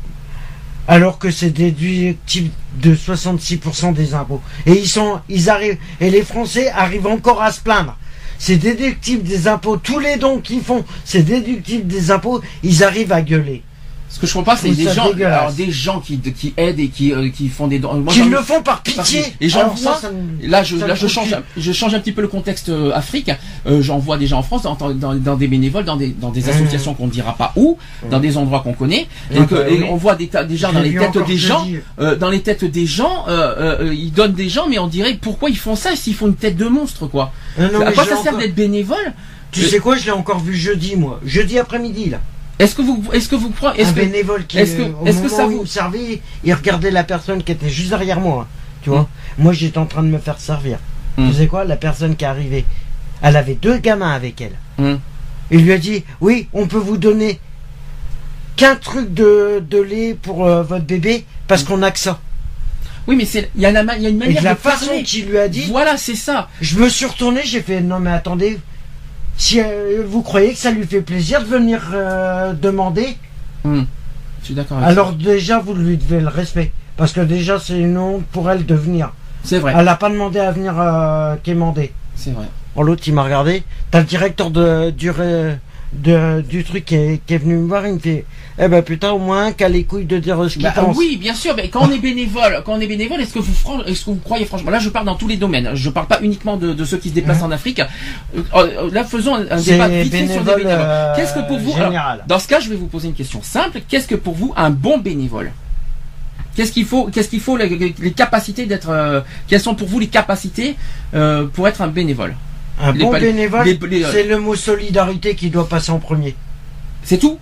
[0.88, 2.50] alors que c'est déductible
[2.82, 4.42] de 66% des impôts.
[4.66, 7.98] Et ils sont, ils arrivent, et les Français arrivent encore à se plaindre.
[8.40, 9.78] C'est déductible des impôts.
[9.78, 12.42] Tous les dons qu'ils font, c'est déductible des impôts.
[12.64, 13.62] Ils arrivent à gueuler.
[14.14, 16.90] Ce que je comprends pas, c'est des gens, alors des gens qui, qui aident et
[16.90, 18.04] qui, euh, qui font des dons.
[18.10, 19.24] J'en- le font par pitié.
[19.40, 22.22] Et j'en vois- ça, ça me- Là, je, là, change, je change un petit peu
[22.22, 23.32] le contexte euh, Afrique.
[23.68, 26.42] Euh, J'en vois déjà en France, dans, dans, dans des bénévoles, dans des, dans des
[26.42, 26.50] Mmh.
[26.50, 27.78] associations qu'on ne dira pas où,
[28.10, 29.86] dans des endroits qu'on connaît, et, Ah bah et oui.
[29.90, 31.66] on voit des, déjà dans les têtes des gens,
[32.20, 33.26] dans les têtes des gens,
[33.92, 36.58] ils donnent des gens, mais on dirait pourquoi ils font ça s'ils font une tête
[36.58, 37.32] de monstre, quoi?
[37.58, 39.14] Non, non, à quoi ça sert encore- d'être bénévole?
[39.52, 41.20] Tu sais quoi, je l'ai encore vu jeudi, moi.
[41.26, 42.20] Jeudi après-midi, là.
[42.60, 45.06] Est-ce que vous, est-ce que vous croyez, un est-ce que, bénévole qui, est-ce que- au
[45.06, 47.90] est-ce que ça où vous- il me servait, il regardait la personne qui était juste
[47.90, 48.48] derrière moi.
[48.84, 49.02] Tu vois
[49.38, 49.44] Mm.
[49.44, 50.78] Moi, j'étais en train de me faire servir.
[51.18, 51.30] Mm.
[51.30, 52.66] Tu sais quoi La personne qui est arrivée,
[53.22, 54.56] elle avait deux gamins avec elle.
[54.78, 54.98] Mm.
[55.52, 57.40] Il lui a dit Oui, on peut vous donner
[58.56, 62.20] qu'un truc de, de lait pour euh, votre bébé parce qu'on a que ça.
[63.08, 64.60] oui, mais c'est, il y a il y a une Et manière de la de
[64.60, 66.50] façon qu'il lui a dit, Voilà, c'est ça.
[66.62, 68.60] je me suis retourné, j'ai fait Non, mais attendez,
[69.38, 73.18] si euh, vous croyez que ça lui fait plaisir de venir euh, demander,
[73.64, 73.84] Hmm.
[74.42, 76.72] Je suis d'accord avec alors déjà, vous lui devez le respect.
[76.98, 79.14] Parce que déjà, c'est une honte pour elle de venir.
[79.44, 81.94] C'est vrai, Elle n'a pas demandé à venir euh, quémander.
[82.16, 82.46] c'est vrai.
[82.76, 83.64] En l'autre, il m'a regardé.
[83.92, 85.58] T'as le directeur de, du, ré-
[85.94, 87.86] de- du truc qui est, qui est venu me voir.
[87.86, 88.26] Il me fait
[88.60, 90.96] Eh ben putain, au moins qu'à les couilles de dire ce qu'il Bah, pense.
[90.98, 91.56] oui, bien sûr.
[91.56, 93.54] Mais quand on est bénévole, quand on est bénévole, est-ce que vous,
[93.88, 95.72] est-ce que vous croyez franchement Là, je parle dans tous les domaines.
[95.74, 97.80] Je parle pas uniquement de, de ceux qui se déplacent en Afrique.
[98.36, 100.66] Euh, euh, là, faisons un, débat vite sur des bénévole, bénévoles.
[100.80, 102.18] euh, Qu'est-ce que pour vous alors.
[102.28, 103.82] Dans ce cas, je vais vous poser une question simple.
[103.88, 105.52] Qu'est-ce que pour vous un bon bénévole?
[106.56, 109.88] Qu'est-ce qu'il faut Qu'est-ce qu'il faut les, les- les capacités d'être euh, Quelles sont pour
[109.88, 110.76] vous les capacités
[111.16, 112.36] euh, pour être un bénévole?
[112.82, 113.66] Un les bon bénévole,
[114.12, 116.36] c'est le mot solidarité qui doit passer en premier.
[117.04, 117.40] C'est tout?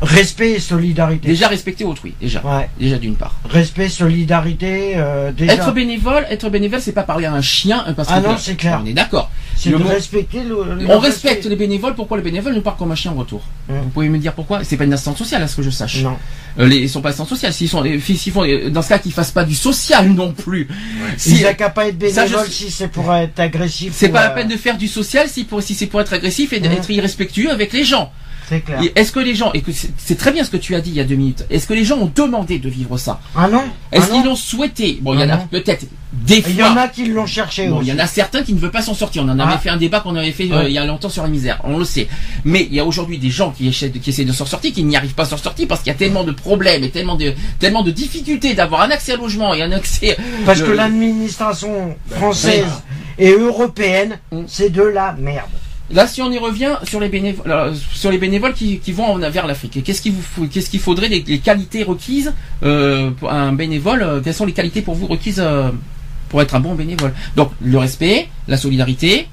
[0.00, 1.26] Respect et solidarité.
[1.28, 2.14] Déjà respecter autrui.
[2.20, 2.68] Déjà, Ouais.
[2.78, 3.34] déjà d'une part.
[3.50, 5.54] Respect, solidarité, euh, déjà.
[5.54, 7.84] Être bénévole, être bénévole, c'est pas parler à un chien.
[7.96, 8.80] Parce Ah que non, c'est clair.
[8.82, 9.30] On est d'accord.
[9.56, 11.28] c'est de mot- respecter le, le On respect.
[11.30, 11.96] respecte les bénévoles.
[11.96, 13.74] Pourquoi les bénévoles nous parlent comme un chien en retour Mm.
[13.82, 14.62] Vous pouvez me dire pourquoi?
[14.62, 16.02] C'est pas une assistance sociale, à ce que je sache.
[16.02, 16.16] Non.
[16.60, 17.52] Euh, les, ils sont pas assistance sociale.
[17.52, 20.68] S'ils sont, s'ils font, dans ce cas, qu'ils fassent pas du social non plus.
[21.16, 23.92] Si- Si, il qu'à pas être Ça, je bénévole si c'est pour être agressif.
[23.96, 26.12] c'est pas la euh, peine de faire du social si, pour, si c'est pour être
[26.12, 26.62] agressif et Mm.
[26.62, 28.12] d'être irrespectueux avec les gens.
[28.48, 28.80] C'est clair.
[28.82, 30.90] Et Est-ce que les gens, et que c'est très bien ce que tu as dit
[30.90, 33.20] il y a deux minutes, est-ce que les gens ont demandé de vivre ça?
[33.36, 34.98] Ah non Est-ce Ah qu'ils l'ont souhaité?
[35.02, 36.82] Bon, il y Ah en a peut-être des Il y en fois.
[36.82, 39.22] a qui l'ont cherché il y en a certains qui ne veulent pas s'en sortir.
[39.24, 39.58] On en avait Ah.
[39.58, 41.60] fait un débat qu'on avait fait euh, il y a longtemps sur la misère.
[41.64, 42.08] On le sait.
[42.44, 44.72] Mais il y a aujourd'hui des gens qui essaient de, qui essaient de s'en sortir,
[44.72, 46.90] qui n'y arrivent pas à s'en sortir parce qu'il y a tellement de problèmes et
[46.90, 50.16] tellement de, tellement de difficultés d'avoir un accès à logement et un accès.
[50.46, 52.64] Parce le- que l'administration Ben, française
[53.18, 54.42] et européenne, Mm.
[54.46, 55.50] c'est de la merde.
[55.90, 59.18] Là, si on y revient sur les bénévoles, sur les bénévoles qui, qui vont en-
[59.30, 63.32] vers l'Afrique, qu'est-ce qu'il vous faut- qu'est-ce qu'il faudrait les, les qualités requises euh, pour
[63.32, 65.70] un bénévole euh, Quelles sont les qualités pour vous requises euh,
[66.28, 67.14] pour être un bon bénévole?
[67.36, 69.28] Donc le respect, la solidarité.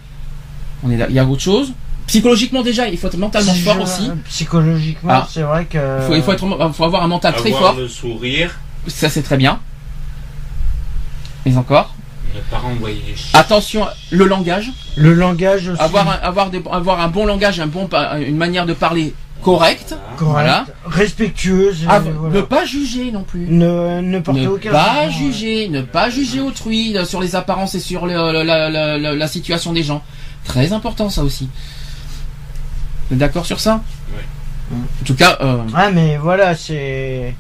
[0.84, 1.74] On est là- il y a autre chose?
[2.08, 4.12] Psychologiquement déjà, il faut être mentalement Si fort je- aussi.
[4.30, 5.28] Psychologiquement, Ah.
[5.30, 5.78] c'est vrai que.
[5.78, 7.82] Il faut, il faut être, faut avoir un mental très Avoir fort.
[7.82, 8.52] le sourire,
[8.88, 9.60] Ça c'est très bien.
[11.46, 11.94] Mais encore.
[13.34, 14.72] Attention, le langage.
[14.96, 15.82] Le langage aussi.
[15.82, 17.90] Avoir un, avoir, des- avoir un bon langage, un bon,
[18.26, 19.96] une manière de parler correcte.
[20.18, 20.66] correct, voilà.
[20.86, 21.86] Respectueuse.
[21.88, 22.36] Ah, voilà.
[22.36, 23.46] Ne pas juger non plus.
[23.48, 25.32] Ne, ne porter Ne aucun pas jugement.
[25.32, 28.98] juger, ne pas juger autrui euh, sur les apparences et sur le- la, la- la-
[28.98, 30.02] la- la situation des gens.
[30.46, 31.50] Très important ça aussi.
[33.10, 33.82] Vous êtes d'accord sur ça?
[34.12, 34.24] Oui.
[34.74, 37.36] En tout cas, euh, Ah, mais voilà, c'est.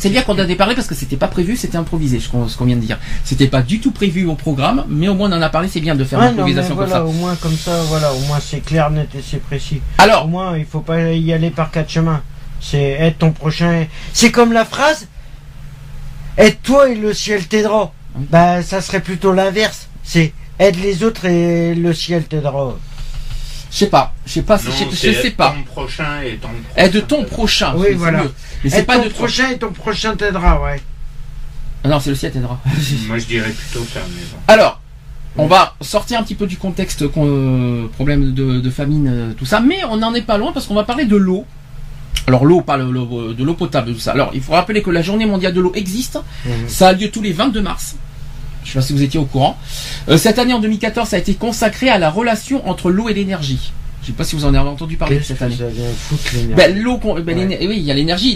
[0.00, 2.48] C'est bien qu'on en ait parlé parce que c'était pas prévu, c'était improvisé, ce qu'on
[2.48, 2.98] ce qu'on vient de dire.
[3.22, 5.80] C'était pas du tout prévu au programme, mais au moins on en a parlé, c'est
[5.80, 8.60] bien de faire Ouais, l'improvisation voilà, comme au moins comme ça, voilà, au moins c'est
[8.60, 9.80] clair, net et c'est précis.
[9.98, 10.02] ça.
[10.02, 12.22] Au Alors, moins, il faut pas y aller par quatre chemins.
[12.60, 13.86] C'est être ton prochain.
[14.12, 15.06] C'est comme la phrase
[16.36, 17.92] aide-toi et le ciel t'aidera.
[18.16, 19.88] Bah, ça serait plutôt l'inverse.
[20.02, 22.74] C'est aide les autres et le ciel t'aidera.
[23.70, 25.54] Je sais pas, je sais pas, je, sais pas.
[25.56, 26.74] Ton prochain et ton prochain.
[26.76, 27.72] Aide ton prochain.
[27.76, 28.24] Oui, voilà.
[28.24, 28.32] mieux.
[28.64, 30.80] Mais c'est pas ton de prochain et ton prochain t'aidera, ouais.
[31.84, 32.58] Ah non, c'est le ciel t'aidera.
[33.06, 34.38] Moi, je dirais plutôt ça, mais bon.
[34.48, 34.80] Alors,
[35.36, 39.46] on va sortir un petit peu du contexte euh, problème de, de famine, euh, tout
[39.46, 41.46] ça, mais on n'en est pas loin parce qu'on va parler de l'eau.
[42.26, 44.12] Alors l'eau, pas le- le- de l'eau potable, tout ça.
[44.12, 46.18] Alors il faut rappeler que la journée mondiale de l'eau existe.
[46.44, 46.68] Mhm.
[46.68, 47.96] Ça a lieu tous les 22 mars.
[48.64, 49.56] Je sais pas si vous étiez au courant.
[50.08, 53.14] Euh, cette année en 2014, ça a été consacré à la relation entre l'eau et
[53.14, 53.72] l'énergie.
[54.02, 55.56] Je sais pas si vous en avez entendu parler cette année.
[56.56, 57.58] Ben, l'eau, ben, Ouais.
[57.66, 58.34] oui, il y a l'énergie,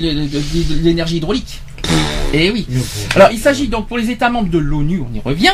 [0.82, 1.60] l'énergie hydraulique.
[2.32, 2.66] Et oui.
[2.68, 2.88] Le pauvre.
[3.14, 5.52] Alors, il s'agit donc pour les États membres de l'ONU, on y revient,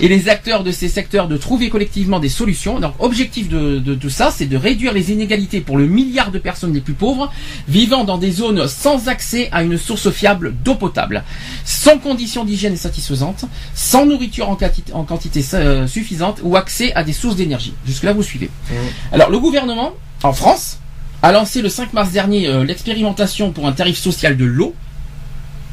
[0.00, 2.78] et les acteurs de ces secteurs de trouver collectivement des solutions.
[2.78, 6.38] Donc, objectif de, de tout ça, c'est de réduire les inégalités pour le milliard de
[6.38, 7.32] personnes les plus pauvres
[7.66, 11.24] vivant dans des zones sans accès à une source fiable d'eau potable,
[11.64, 17.02] sans conditions d'hygiène satisfaisantes, sans nourriture en, quantité- en quantité euh, suffisante ou accès à
[17.02, 17.74] des sources d'énergie.
[17.86, 18.50] Jusque-là, vous suivez.
[18.70, 18.76] Mhm.
[19.12, 20.78] Alors, le gouvernement, en France,
[21.22, 24.76] a lancé le 5 mars dernier euh, l'expérimentation pour un tarif social de l'eau.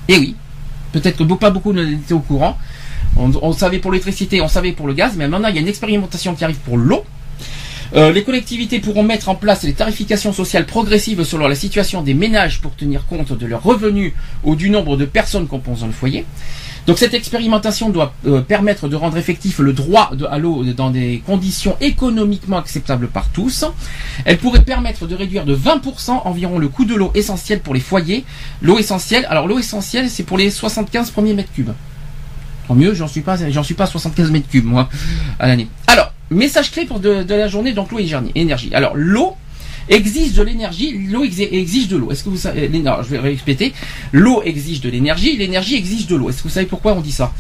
[0.08, 0.36] Et oui,
[0.92, 2.58] peut-être que pas beaucoup n'étaient au courant.
[3.16, 5.62] On, on savait pour l'électricité, on savait pour le gaz, mais maintenant il y a
[5.62, 7.04] une expérimentation qui arrive pour l'eau.
[7.96, 12.14] Euh, les collectivités pourront mettre en place les tarifications sociales progressives selon la situation des
[12.14, 16.26] ménages pour tenir compte de leurs revenus ou du nombre de personnes composant le foyer.
[16.88, 21.22] Donc cette expérimentation doit euh, permettre de rendre effectif le droit à l'eau dans des
[21.26, 23.66] conditions économiquement acceptables par tous.
[24.24, 27.82] Elle pourrait permettre de réduire de 20% environ le coût de l'eau essentielle pour les
[27.82, 28.24] foyers.
[28.62, 31.72] L'eau essentielle, alors l'eau essentielle c'est pour les 75 premiers mètres cubes.
[32.70, 34.88] Tant mieux, j'en suis pas, j'en suis pas à 75 mètres cubes moi
[35.40, 35.68] à l'année.
[35.88, 38.74] Alors message clé pour de, la journée donc l'eau et énergie.
[38.74, 39.36] Alors l'eau
[39.90, 42.12] exige de l'énergie, l'eau exi- exige de l'eau.
[42.12, 43.74] Est-ce que vous savez non, je vais répéter.
[44.12, 46.30] L'eau exige de l'énergie, l'énergie exige de l'eau.
[46.30, 47.34] Est-ce que vous savez pourquoi on dit ça?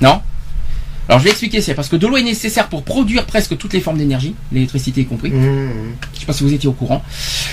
[0.00, 0.20] Non?
[1.06, 3.74] Alors je vais expliquer, c'est parce que de l'eau est nécessaire pour produire presque toutes
[3.74, 5.30] les formes d'énergie, l'électricité y compris.
[5.30, 5.70] Mhm.
[6.14, 7.04] Je sais pas si vous étiez au courant.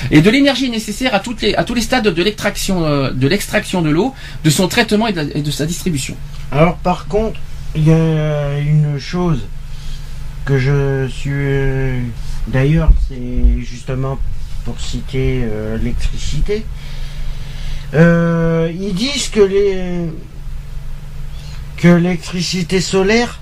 [0.10, 3.12] Et de l'énergie est nécessaire à, toutes les, à tous les stades de l'extraction euh,
[3.12, 4.14] de l'extraction de l'eau,
[4.46, 6.16] de son traitement et de, la- et de sa distribution.
[6.50, 7.42] Alors par contre,
[7.76, 9.42] il y a une chose
[10.46, 12.10] que je suis...
[12.48, 14.20] D'ailleurs, c'est justement
[14.66, 16.66] pour citer euh, l'électricité.
[17.94, 20.08] Euh, ils disent que les
[21.78, 23.40] que l'électricité solaire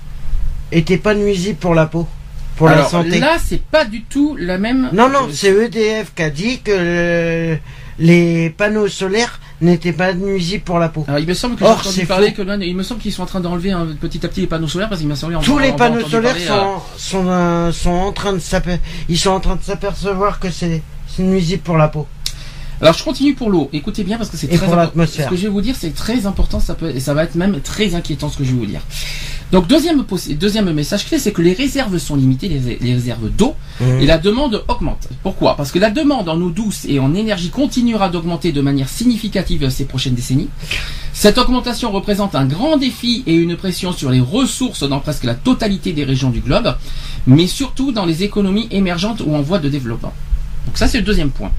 [0.72, 2.08] était pas nuisible pour la peau,
[2.56, 3.18] pour la santé.
[3.18, 4.90] là, c'est pas du tout la même.
[4.92, 7.56] Non, non, euh, c'est EDF qui a dit que euh,
[8.00, 11.04] les panneaux solaires n'étaient pas nuisibles pour la peau.
[11.06, 12.36] Alors, il me semble que Or, entendu c'est parler faux.
[12.36, 14.46] que là, il me semble qu'ils sont en train d'enlever un- petit à petit les
[14.46, 16.76] panneaux solaires parce qu'il m'a semblé en- Tous en- les en- panneaux solaires sont, euh,
[16.96, 18.40] sont, euh, sont en train de
[19.08, 20.82] ils sont en train de s'apercevoir que c'est
[21.18, 22.06] nuisible pour la peau.
[22.80, 23.68] Alors je continue pour l'eau.
[23.74, 25.04] Écoutez bien parce que c'est très important.
[25.06, 26.60] Ce que je vais vous dire, c'est très important.
[26.60, 28.80] Ça peut, et ça va être même très inquiétant ce que je vais vous dire.
[29.52, 30.04] Donc deuxième
[30.38, 34.18] deuxième message clé, c'est que les réserves sont limitées, les, les réserves d'eau, et la
[34.18, 35.08] demande augmente.
[35.22, 35.56] Pourquoi?
[35.56, 39.68] Parce que la demande en eau douce et en énergie continuera d'augmenter de manière significative
[39.70, 40.48] ces prochaines décennies.
[41.12, 45.34] Cette augmentation représente un grand défi et une pression sur les ressources dans presque la
[45.34, 46.76] totalité des régions du globe,
[47.26, 50.12] mais surtout dans les économies émergentes ou en voie de développement.
[50.66, 51.50] Donc ça c'est le deuxième point.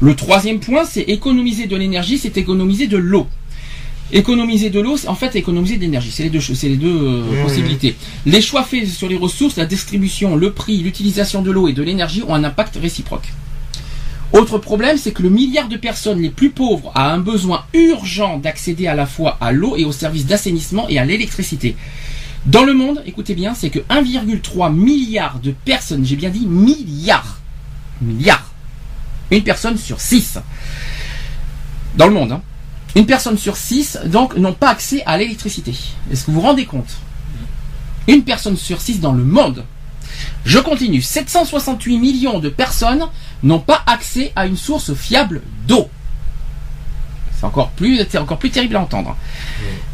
[0.00, 3.28] Le troisième point, c'est économiser de l'énergie, c'est économiser de l'eau.
[4.12, 6.10] Économiser de l'eau, c'est en fait économiser de l'énergie.
[6.10, 7.42] C'est les deux, c'est les deux euh, Mmh.
[7.44, 7.96] possibilités.
[8.26, 11.82] Les choix faits sur les ressources, la distribution, le prix, l'utilisation de l'eau et de
[11.82, 13.32] l'énergie ont un impact réciproque.
[14.32, 18.38] Autre problème, c'est que le milliard de personnes les plus pauvres a un besoin urgent
[18.38, 21.76] d'accéder à la fois à l'eau et aux services d'assainissement et à l'électricité.
[22.46, 27.40] Dans le monde, écoutez bien, c'est que 1,3 milliard de personnes, j'ai bien dit milliards,
[28.00, 28.50] milliards,
[29.30, 30.38] une personne sur six
[31.96, 32.42] dans le monde, hein,
[32.94, 35.74] une personne sur six donc n'ont pas accès à l'électricité.
[36.10, 36.98] Est-ce que vous vous rendez compte?
[38.08, 39.64] Une personne sur six dans le monde.
[40.44, 41.00] Je continue.
[41.00, 43.06] 768 millions de personnes
[43.42, 45.88] n'ont pas accès à une source fiable d'eau.
[47.38, 49.16] C'est encore plus, c'est encore plus terrible à entendre.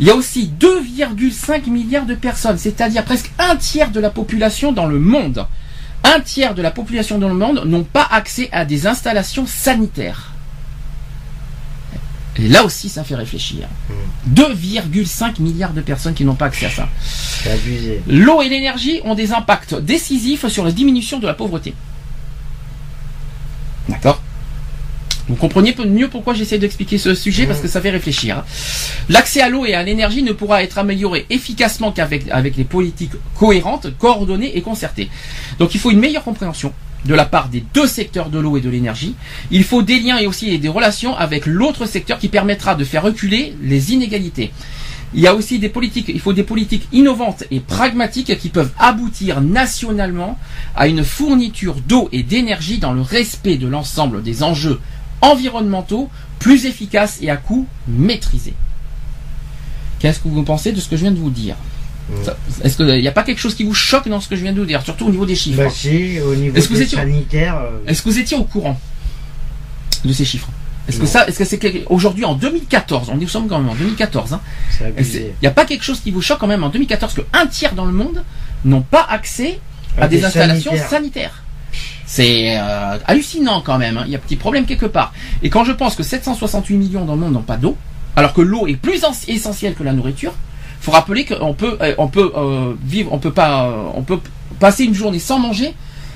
[0.01, 4.73] Il y a aussi 2,5 milliards de personnes, c'est-à-dire presque un tiers de la population
[4.73, 5.47] dans le monde.
[6.05, 10.33] Un tiers de la population dans le monde n'ont pas accès à des installations sanitaires.
[12.41, 13.67] Et là aussi, ça fait réfléchir.
[14.35, 16.89] 2,5 milliards de personnes qui n'ont pas accès à ça.
[18.07, 21.75] L'eau et l'énergie ont des impacts décisifs sur la diminution de la pauvreté.
[23.89, 24.23] D'accord?
[25.29, 28.39] Vous comprenez mieux pourquoi j'essaie d'expliquer ce sujet parce que ça fait réfléchir.
[28.39, 28.45] hein.
[29.11, 33.13] L'accès à l'eau et à l'énergie ne pourra être amélioré efficacement qu'avec avec des politiques
[33.39, 35.11] cohérentes, coordonnées et concertées.
[35.59, 36.73] Donc il faut une meilleure compréhension
[37.05, 39.15] de la part des deux secteurs de l'eau et de l'énergie.
[39.51, 43.03] Il faut des liens et aussi des relations avec l'autre secteur qui permettra de faire
[43.03, 44.53] reculer les inégalités.
[45.15, 48.73] Il y a aussi des politiques, il faut des politiques innovantes et pragmatiques qui peuvent
[48.79, 50.39] aboutir nationalement
[50.77, 54.81] à une fourniture d'eau et d'énergie dans le respect de l'ensemble des enjeux
[55.23, 58.53] environnementaux plus efficaces et à coût maîtrisé.
[59.99, 61.57] Qu'est-ce que vous pensez de ce que je viens de vous dire?
[62.65, 64.53] Est-ce qu'il n'y a pas quelque chose qui vous choque dans ce que je viens
[64.53, 67.57] de vous dire, surtout au niveau des chiffres bah si, au niveau des sanitaires.
[67.59, 68.79] Euh, est-ce que vous étiez au courant
[70.05, 70.49] de ces chiffres?
[70.89, 73.75] Est-ce que ça, est-ce que c'est aujourd'hui en 2014, on nous sommes quand même en
[73.75, 74.41] 2014, hein,
[74.81, 77.47] il n'y a pas quelque chose qui vous choque quand même en 2014 que un
[77.47, 78.25] tiers dans le monde
[78.65, 79.61] n'ont pas accès
[79.99, 81.43] à, des, installations sanitaires.
[82.07, 83.99] C'est euh, hallucinant quand même.
[83.99, 84.05] Hein.
[84.07, 85.13] Il y a un petit problème quelque part.
[85.43, 87.77] Et quand je pense que 768 millions dans le monde n'ont pas d'eau,
[88.17, 90.33] alors que l'eau est plus essentielle que la nourriture,
[90.89, 94.19] faut rappeler qu'on peut, euh, on peut euh, vivre, on peut pas, on peut
[94.59, 95.75] passer une journée sans manger,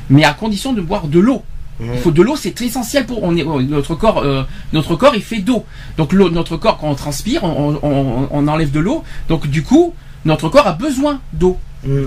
[0.09, 1.43] mais à condition de boire de l'eau.
[1.81, 4.25] Il faut de l'eau, c'est très essentiel pour on est, notre corps.
[4.73, 5.65] notre corps, il fait d'eau.
[5.97, 9.03] Donc l'eau, notre corps, quand on transpire, on, enlève de l'eau.
[9.29, 9.93] Donc du coup,
[10.25, 11.59] notre corps a besoin d'eau.
[11.85, 12.05] Mm.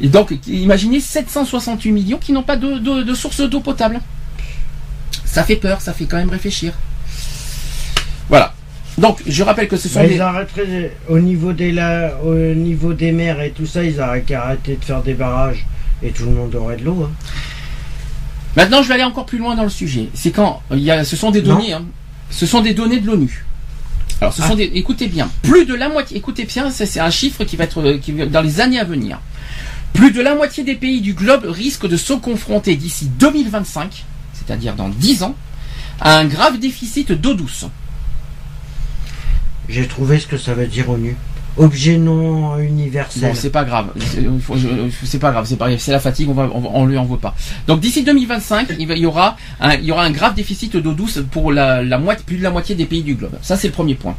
[0.00, 4.00] Et donc, imaginez 768 millions qui n'ont pas de, de, source d'eau potable.
[5.24, 6.72] Ça fait peur, ça fait quand même réfléchir.
[8.28, 8.54] Voilà.
[8.98, 10.14] Donc, je rappelle que ce sont des...
[10.16, 11.74] Ils au niveau des
[12.24, 15.66] au niveau des mers et tout ça, ils auraient qu'à arrêter de faire des barrages
[16.02, 17.04] et tout le monde aurait de l'eau.
[17.04, 17.10] Hein.
[18.56, 20.08] Maintenant, je vais aller encore plus loin dans le sujet.
[20.14, 21.84] C'est quand il y a, ce sont des données, hein.
[22.30, 23.44] ce sont des données de l'ONU.
[24.20, 24.56] Alors, ce sont ah.
[24.56, 27.94] des, écoutez bien, plus de la moitié, écoutez bien, c'est un chiffre qui va être
[27.94, 29.20] qui, dans les années à venir.
[29.92, 34.74] Plus de la moitié des pays du globe risquent de se confronter d'ici 2025, c'est-à-dire
[34.74, 35.34] dans 10 ans,
[36.00, 37.66] à un grave déficit d'eau douce.
[39.68, 41.16] J'ai trouvé ce que ça veut dire ONU.
[41.56, 43.22] Objet non universel.
[43.22, 43.92] Bon, c'est pas grave.
[45.04, 45.46] C'est pas grave.
[45.78, 46.28] C'est la fatigue.
[46.28, 47.34] On va, on, lui en veut pas.
[47.68, 51.20] Donc d'ici 2025, il, y aura un, il y aura un grave déficit d'eau douce
[51.30, 53.38] pour la, la moitié, plus de la moitié des pays du globe.
[53.40, 54.16] Ça, c'est le premier point.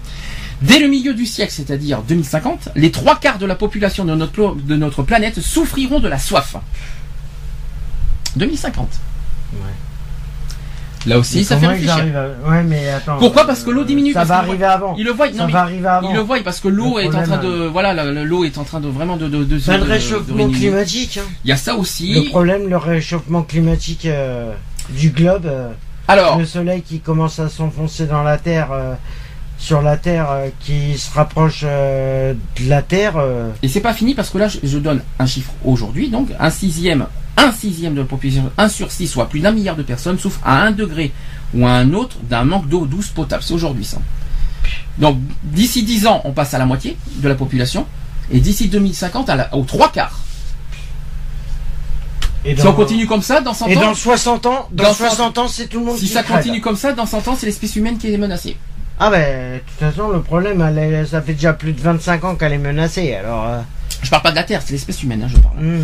[0.62, 4.56] Dès le milieu du siècle, c'est-à-dire 2050, les trois quarts de la population de notre,
[4.56, 6.56] de notre planète souffriront de la soif.
[8.38, 8.88] 2050.
[9.54, 9.60] Ouais.
[11.06, 12.06] Là aussi, ça fait réfléchir.
[12.48, 13.18] Ouais, mais attends.
[13.18, 14.14] Pourquoi Parce que l'eau diminue.
[14.14, 14.96] Ça va arriver avant.
[14.98, 15.32] Il le voit.
[15.32, 16.10] Ça va arriver avant.
[16.10, 17.94] Il le voit parce que l'eau est en train de, euh, voilà,
[18.24, 21.20] l'eau est en train de vraiment de, de, de, le réchauffement climatique.
[21.22, 21.28] Hein.
[21.44, 22.14] Il y a ça aussi.
[22.14, 24.54] Le problème, le réchauffement climatique euh,
[24.90, 25.46] du globe.
[25.46, 25.70] Euh,
[26.08, 26.38] Alors.
[26.38, 28.70] Le soleil qui commence à s'enfoncer dans la terre
[29.58, 33.16] sur la Terre euh, qui se rapproche euh, de la Terre.
[33.18, 33.52] Euh.
[33.64, 37.08] Et c'est pas fini parce que là, je, donne un chiffre aujourd'hui, donc un sixième,
[37.38, 40.42] un sixième de la population, un sur six, soit plus d'un milliard de personnes, souffrent
[40.44, 41.12] à un degré
[41.54, 43.44] ou à un autre d'un manque d'eau douce potable.
[43.44, 43.98] C'est aujourd'hui ça.
[44.98, 47.86] Donc d'ici 10 ans, on passe à la moitié de la population,
[48.32, 50.20] et d'ici 2050, à la, aux trois quarts.
[52.46, 53.70] Et si on continue comme ça, dans 100 ans.
[53.70, 56.76] Et dans 60 ans, dans, 60 ans, c'est tout le monde Si ça continue comme
[56.76, 58.56] ça, dans 100 ans, c'est l'espèce humaine qui est menacée.
[59.00, 60.64] Ah ben, de toute façon, le problème,
[61.10, 63.46] ça fait déjà plus de 25 ans qu'elle est menacée, alors...
[63.48, 63.62] Euh.
[64.04, 65.58] Je parle pas de la Terre, c'est l'espèce humaine, hein, je parle.
[65.60, 65.84] Mhm.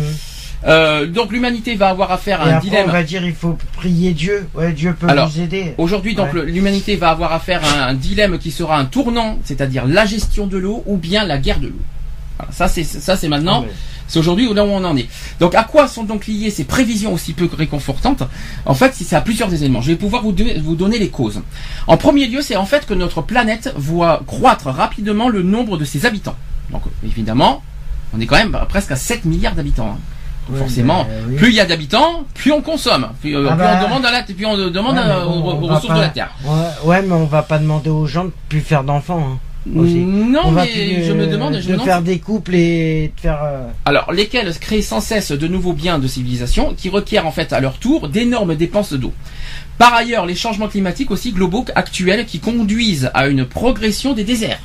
[0.64, 2.86] Euh, donc l'humanité va avoir affaire à un dilemme.
[2.88, 4.46] On va dire il faut prier Dieu.
[4.54, 5.74] Ouais, Dieu peut nous aider.
[5.78, 10.06] Aujourd'hui, donc l'humanité va avoir affaire à un, dilemme qui sera un tournant, c'est-à-dire la
[10.06, 12.46] gestion de l'eau ou bien la guerre de l'eau.
[12.50, 13.64] ça c'est ça c'est maintenant.
[13.66, 13.72] Ah
[14.12, 15.08] c'est aujourd'hui là où on en est.
[15.40, 18.22] Donc à quoi sont donc liées ces prévisions aussi peu réconfortantes?
[18.66, 19.80] En fait, c'est à plusieurs éléments.
[19.80, 21.40] Je vais pouvoir vous, vous donner les causes.
[21.86, 25.86] En premier lieu, c'est en fait que notre planète voit croître rapidement le nombre de
[25.86, 26.36] ses habitants.
[26.70, 27.62] Donc évidemment,
[28.14, 29.96] on est quand même presque à 7 milliards d'habitants.
[29.96, 30.11] Hein.
[30.56, 33.08] Forcément, plus il y a d'habitants, plus on consomme.
[33.20, 33.78] Plus, euh, ah bah.
[33.80, 36.30] on demande, à la, plus on demande aux, ressources de la terre.
[36.84, 39.26] Ouais, mais on va pas demander aux gens de plus faire d'enfants.
[39.34, 39.38] Hein.
[39.66, 41.58] Non, mais je me demande.
[41.60, 43.40] Je de faire des couples et de faire.
[43.44, 47.52] Euh, Alors, lesquels créent sans cesse de nouveaux biens de civilisation qui requièrent en fait
[47.52, 49.12] à leur tour d'énormes dépenses d'eau.
[49.78, 54.60] Par ailleurs, les changements climatiques aussi globaux actuels qui conduisent à une progression des déserts.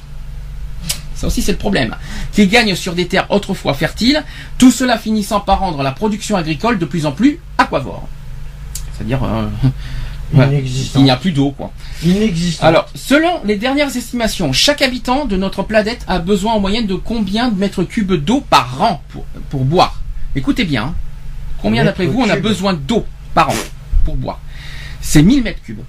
[1.17, 1.95] Ça aussi, c'est le problème.
[2.31, 4.23] Qui gagnent sur des terres autrefois fertiles,
[4.57, 8.07] tout cela finissant par rendre la production agricole de plus en plus aquavore.
[8.95, 9.23] C'est-à-dire.
[9.23, 9.47] Euh,
[10.95, 11.71] il n'y a plus d'eau, quoi.
[12.03, 12.67] Inexistant.
[12.67, 16.95] Alors, selon les dernières estimations, chaque habitant de notre planète a besoin en moyenne de
[16.95, 20.01] combien de mètres cubes d'eau par an pour, pour boire?
[20.35, 20.83] Écoutez bien.
[20.83, 20.95] Hein.
[21.61, 23.53] Combien d'après vous on a besoin d'eau par an
[24.05, 24.39] pour boire?
[25.01, 25.79] C'est 1000 mètres cubes.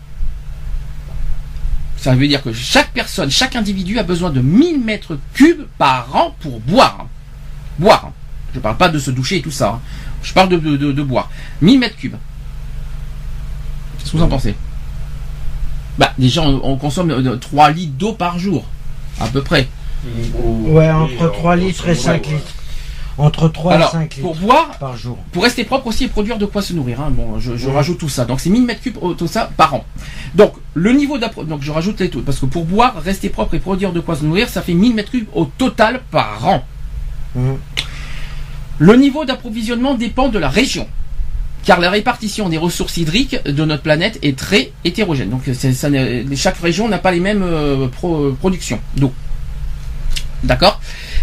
[1.98, 6.14] Ça veut dire que chaque personne, chaque individu a besoin de 1000 mètres cubes par
[6.14, 7.06] an pour boire.
[7.78, 8.12] Boire.
[8.52, 9.70] Je ne parle pas de se doucher et tout ça.
[9.70, 9.80] Hein.
[10.22, 11.28] Je parle de, de, de boire.
[11.60, 12.16] 1000 mètres cubes.
[13.98, 14.54] Qu'est-ce que vous en pensez?
[15.98, 18.64] Bah, déjà, on, consomme 3 euh, litres d'eau par jour,
[19.20, 19.68] à peu près.
[20.34, 22.54] Ouais, entre 3 litres et 5 litres.
[23.18, 25.18] Entre 3 et 5 litres pour boire, par jour.
[25.32, 27.00] Pour rester propre aussi et produire de quoi se nourrir.
[27.00, 27.10] Hein.
[27.10, 28.24] Bon, je, rajoute tout ça.
[28.24, 29.84] Donc c'est 1000 mètres cubes tout ça par an.
[30.34, 33.58] Donc le niveau donc je rajoute les taux parce que pour boire, rester propre et
[33.58, 36.64] produire de quoi se nourrir, ça fait 1000 mètres cubes au total par an.
[37.34, 37.54] Mmh.
[38.78, 40.86] Le niveau d'approvisionnement dépend de la région
[41.64, 45.30] car la répartition des ressources hydriques de notre planète est très hétérogène.
[45.30, 45.42] Donc
[46.34, 47.88] chaque région n'a pas les mêmes euh,
[48.40, 49.12] productions d'eau.
[50.44, 50.80] D'accord?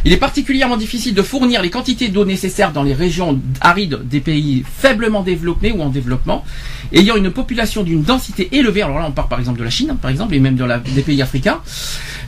[0.07, 4.19] Il est particulièrement difficile de fournir les quantités d'eau nécessaires dans les régions arides des
[4.19, 6.45] pays faiblement développés ou en développement,
[6.93, 8.83] ayant une population d'une densité élevée.
[8.83, 10.59] Alors là, on parle par exemple de la Chine, par exemple, et même
[10.93, 11.59] des pays africains,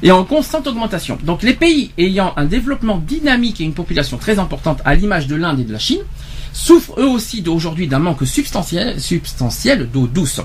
[0.01, 1.19] et en constante augmentation.
[1.23, 5.35] Donc les pays ayant un développement dynamique et une population très importante, à l'image de
[5.35, 6.01] l'Inde et de la Chine,
[6.57, 8.97] souffrent eux aussi aujourd'hui d'un manque substantiel,
[9.93, 10.41] d'eau douce.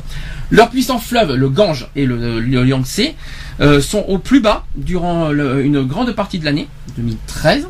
[0.50, 3.14] Leurs puissants fleuves, le Gange et le, le Yangtze,
[3.60, 7.66] euh, sont au plus bas durant une grande partie de l'année 2013.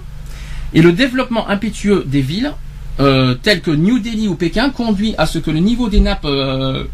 [0.75, 2.53] Et le développement impétueux des villes,
[2.99, 6.25] euh, telles que New Delhi ou Pékin, conduit à ce que le niveau des nappes
[6.25, 6.85] euh,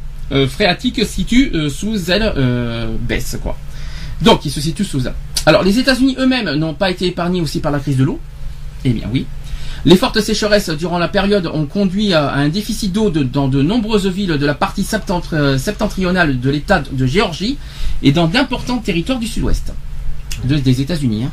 [0.49, 2.31] phréatiques situe sous elles
[3.01, 3.39] baisse.
[3.43, 3.57] Quoi.
[4.21, 5.15] Donc, il se situe sous elles.
[5.47, 8.21] Alors, les États-Unis eux-mêmes n'ont pas été épargnés aussi par la crise de l'eau?
[8.85, 9.27] Eh bien oui,
[9.89, 14.07] les fortes sécheresses durant la période ont conduit à un déficit d'eau dans de nombreuses
[14.07, 14.87] villes de la partie
[15.33, 17.57] euh, septentrionale de l'État de Géorgie
[18.03, 19.73] et dans d'importants territoires du sud-ouest
[20.45, 21.25] des États-Unis.
[21.25, 21.31] Hein.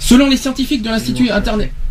[0.00, 1.30] Selon les scientifiques de l'Institut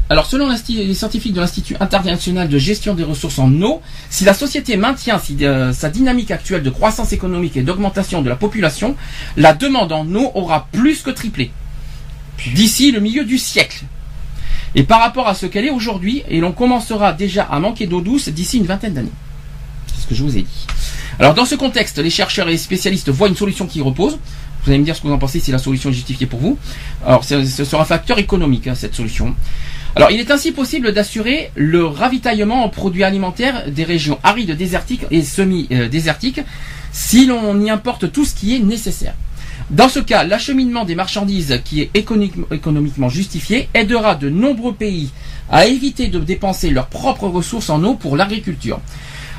[0.10, 4.34] alors, selon les scientifiques de l'Institut international de gestion des ressources en eau, si la
[4.34, 8.98] société maintient euh, sa dynamique actuelle de croissance économique et d'augmentation de la population,
[9.38, 11.52] la demande en eau aura plus que triplé
[12.54, 13.86] d'ici le milieu du siècle.
[14.76, 18.02] Et par rapport à ce qu'elle est aujourd'hui, et l'on commencera déjà à manquer d'eau
[18.02, 19.12] douce d'ici une vingtaine d'années.
[19.88, 20.68] C'est ce que je vous ai dit.
[21.20, 24.18] Alors dans ce contexte, les chercheurs et les spécialistes voient une solution qui repose.
[24.64, 26.40] Vous allez me dire ce que vous en pensez si la solution est justifiée pour
[26.40, 26.58] vous.
[27.06, 29.36] Alors ce sera un facteur économique, hein, cette solution.
[29.96, 35.06] Alors il est ainsi possible d'assurer le ravitaillement en produits alimentaires des régions arides, désertiques
[35.12, 36.42] et semi-désertiques
[36.94, 39.16] si l'on y importe tout ce qui est nécessaire.
[39.72, 45.12] Dans ce cas, l'acheminement des marchandises qui est économiquement justifié aidera de nombreux pays
[45.50, 48.82] à éviter de dépenser leurs propres ressources en eau pour l'agriculture.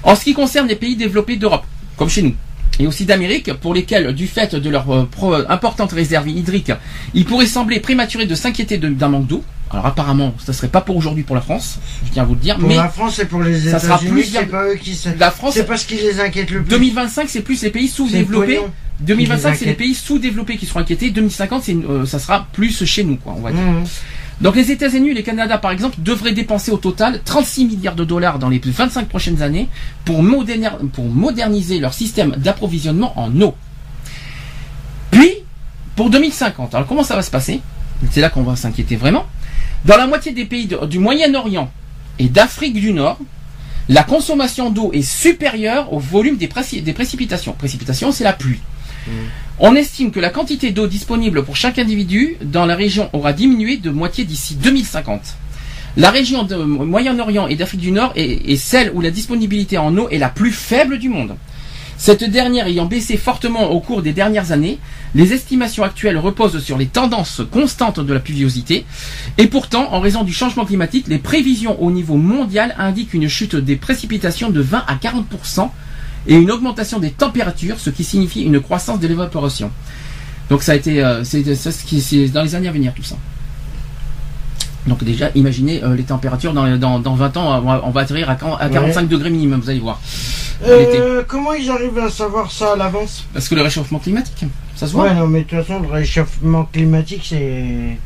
[0.03, 1.64] En ce qui concerne les pays développés d'Europe,
[1.99, 2.35] comme chez nous,
[2.78, 6.72] et aussi d'Amérique, pour lesquels, du fait de leur euh, importante réserve hydrique,
[7.12, 9.45] il pourrait sembler prématuré de s'inquiéter d'un manque d'eau.
[9.70, 12.41] Alors apparemment, ça serait pas pour aujourd'hui pour la France, je tiens à vous le
[12.41, 12.57] dire.
[12.59, 15.66] Pour mais la France et pour les États-Unis, c'est pas eux qui La France, c'est
[15.66, 16.70] parce qu'ils les inquiètent le plus.
[16.70, 18.61] 2025, c'est plus les pays sous-développés
[19.03, 21.11] 2025, c'est les pays sous-développés qui seront inquiétés.
[21.11, 23.61] 2050, euh, ça sera plus chez nous, quoi, on va dire.
[23.61, 23.85] Mmh.
[24.41, 28.05] Donc les États-Unis et le Canada, par exemple, devraient dépenser au total 36 milliards de
[28.05, 29.69] dollars dans les 25 prochaines années
[30.05, 30.25] pour,
[30.93, 33.55] pour moderniser leur système d'approvisionnement en eau.
[35.13, 35.31] Puis,
[35.95, 37.61] pour 2050, alors comment ça va se passer?
[38.11, 39.27] C'est là qu'on va s'inquiéter vraiment.
[39.85, 41.71] Dans la moitié des pays du Moyen-Orient
[42.19, 43.19] et d'Afrique du Nord,
[43.89, 46.49] la consommation d'eau est supérieure au volume des,
[46.81, 47.53] des précipitations.
[47.53, 48.61] Précipitations, c'est la pluie.
[49.59, 53.77] On estime que la quantité d'eau disponible pour chaque individu dans la région aura diminué
[53.77, 55.21] de moitié d'ici 2050.
[55.97, 60.09] La région de Moyen-Orient et d'Afrique du Nord est, celle où la disponibilité en eau
[60.09, 61.37] est la plus faible du monde.
[61.99, 64.79] Cette dernière ayant baissé fortement au cours des dernières années,
[65.15, 68.87] les estimations actuelles reposent sur les tendances constantes de la pluviosité,
[69.39, 73.55] et pourtant, en raison du changement climatique, les prévisions au niveau mondial indiquent une chute
[73.55, 75.71] des précipitations de 20 à 40%
[76.27, 79.70] et une augmentation des températures, ce qui signifie une croissance de l'évaporation.
[80.51, 83.16] Donc ça a été, euh, c'est ce qui, dans les années à venir tout ça.
[84.87, 88.33] Donc déjà, imaginez euh, les températures dans, dans, dans, 20 ans, on va, atterrir à,
[88.33, 90.01] à 45 degrés minimum, vous allez voir.
[90.64, 93.25] Euh, comment ils arrivent à savoir ça à l'avance?
[93.33, 94.45] Parce que le réchauffement climatique,
[94.77, 95.05] ça se voit.
[95.05, 97.99] Ouais, non, mais de toute façon, le réchauffement climatique, c'est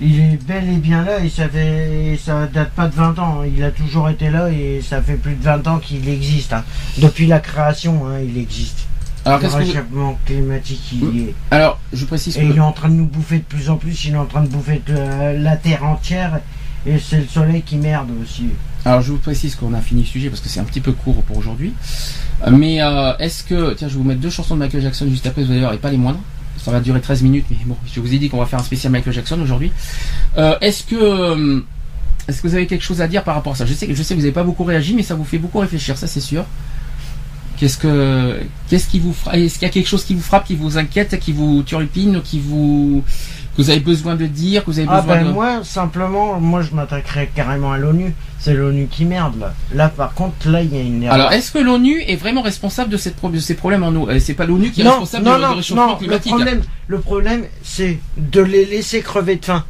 [0.00, 3.40] il est bel et bien là et ça fait ça date pas de 20 ans.
[3.42, 3.46] Hein.
[3.54, 6.52] Il a toujours été là et ça fait plus de 20 ans qu'il existe.
[6.52, 6.64] Hein.
[6.98, 8.86] Depuis la création, hein, il existe.
[9.24, 11.34] Alors, le réchauffement climatique, il est.
[11.50, 12.36] Alors, je précise.
[12.38, 14.04] Et il est en train de nous bouffer de plus en plus.
[14.04, 16.40] Il est en train de bouffer la Terre entière.
[16.84, 18.46] Et c'est le Soleil qui merde aussi.
[18.84, 20.90] Alors, je vous précise qu'on a fini le sujet parce que c'est un petit peu
[20.90, 21.72] court pour aujourd'hui.
[22.44, 23.74] Euh, mais euh, est-ce que.
[23.74, 25.72] Tiens, je vais vous mettre deux chansons de Michael Jackson juste après, vous allez voir,
[25.72, 26.18] et pas les moindres
[26.62, 28.62] ça va durer 13 minutes, mais bon, je vous ai dit qu'on va faire un
[28.62, 29.72] spécial Michael Jackson aujourd'hui.
[30.38, 31.60] Euh, est-ce que euh,
[32.28, 33.66] est-ce que vous avez quelque chose à dire par rapport à ça?
[33.66, 35.38] Je sais que je sais que vous n'avez pas beaucoup réagi, mais ça vous fait
[35.38, 36.44] beaucoup réfléchir, ça c'est sûr.
[37.56, 40.54] Qu'est-ce que qu'est-ce qui vous est-ce qu'il y a quelque chose qui vous frappe, qui
[40.54, 43.02] vous inquiète, qui vous turlupine, qui vous
[43.56, 45.32] que vous avez besoin de dire, que vous avez ah besoin ben de...
[45.32, 48.14] moi, simplement, moi je m'attaquerais carrément à l'ONU.
[48.38, 49.54] C'est l'ONU qui merde là.
[49.74, 51.14] Là par contre, là il y a une erreur.
[51.14, 54.08] Alors est-ce que l'ONU est vraiment responsable de, cette, de ces problèmes en eau?
[54.08, 56.32] Euh, C'est pas l'ONU qui est responsable non, du réchauffement climatique.
[56.32, 59.64] Le problème, le problème c'est de les laisser crever de faim.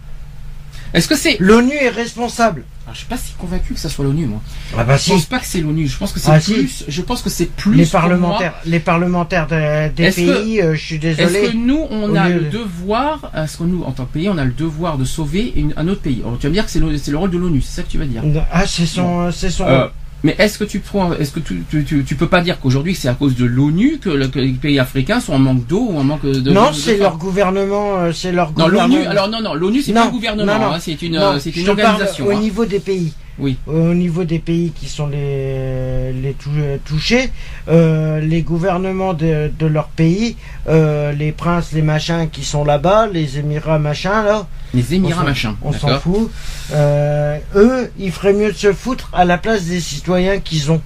[0.94, 4.26] Est-ce que c'est l'ONU est responsable je suis pas si convaincu que ça soit l'ONU,
[4.26, 4.40] moi.
[4.76, 5.86] Ah bah je pense pas que c'est l'ONU.
[5.86, 6.84] Je pense que c'est ah plus.
[6.88, 7.74] Je pense que c'est plus.
[7.74, 10.60] Les parlementaires, les parlementaires des pays.
[10.60, 11.38] Euh, je suis désolé.
[11.38, 14.36] Est-ce que nous, on a le devoir, est-ce que nous, en tant que pays, on
[14.36, 16.22] a le devoir de sauver un autre pays?
[16.40, 18.04] Tu vas me dire que c'est le, rôle de l'ONU, c'est ça que tu vas
[18.04, 19.66] dire Ah, c'est son, c'est son.
[19.66, 19.86] Euh,
[20.24, 23.08] Mais est-ce que tu prends, est-ce que tu, tu, tu, peux pas dire qu'aujourd'hui c'est
[23.08, 26.24] à cause de l'ONU que, les pays africains sont en manque d'eau ou en manque
[26.24, 29.04] de Non, c'est leur gouvernement, euh, c'est leur non, l'ONU.
[29.04, 32.26] Alors non, non, l'ONU c'est pas un gouvernement, hein, c'est une, c'est une organisation.
[32.26, 32.40] Au hein.
[32.40, 33.12] niveau des pays.
[33.42, 33.58] Oui.
[33.66, 36.36] Au niveau des pays qui sont les, les
[36.84, 37.28] touchés,
[37.68, 40.36] euh, les gouvernements de, de leur pays,
[40.68, 44.46] euh, les princes, les machins qui sont là-bas, les émirats machins là.
[44.72, 45.56] Les émirats machins.
[45.62, 46.30] On s'en fout.
[46.72, 50.80] Euh, eux, ils feraient mieux de se foutre à la place des citoyens qu'ils ont.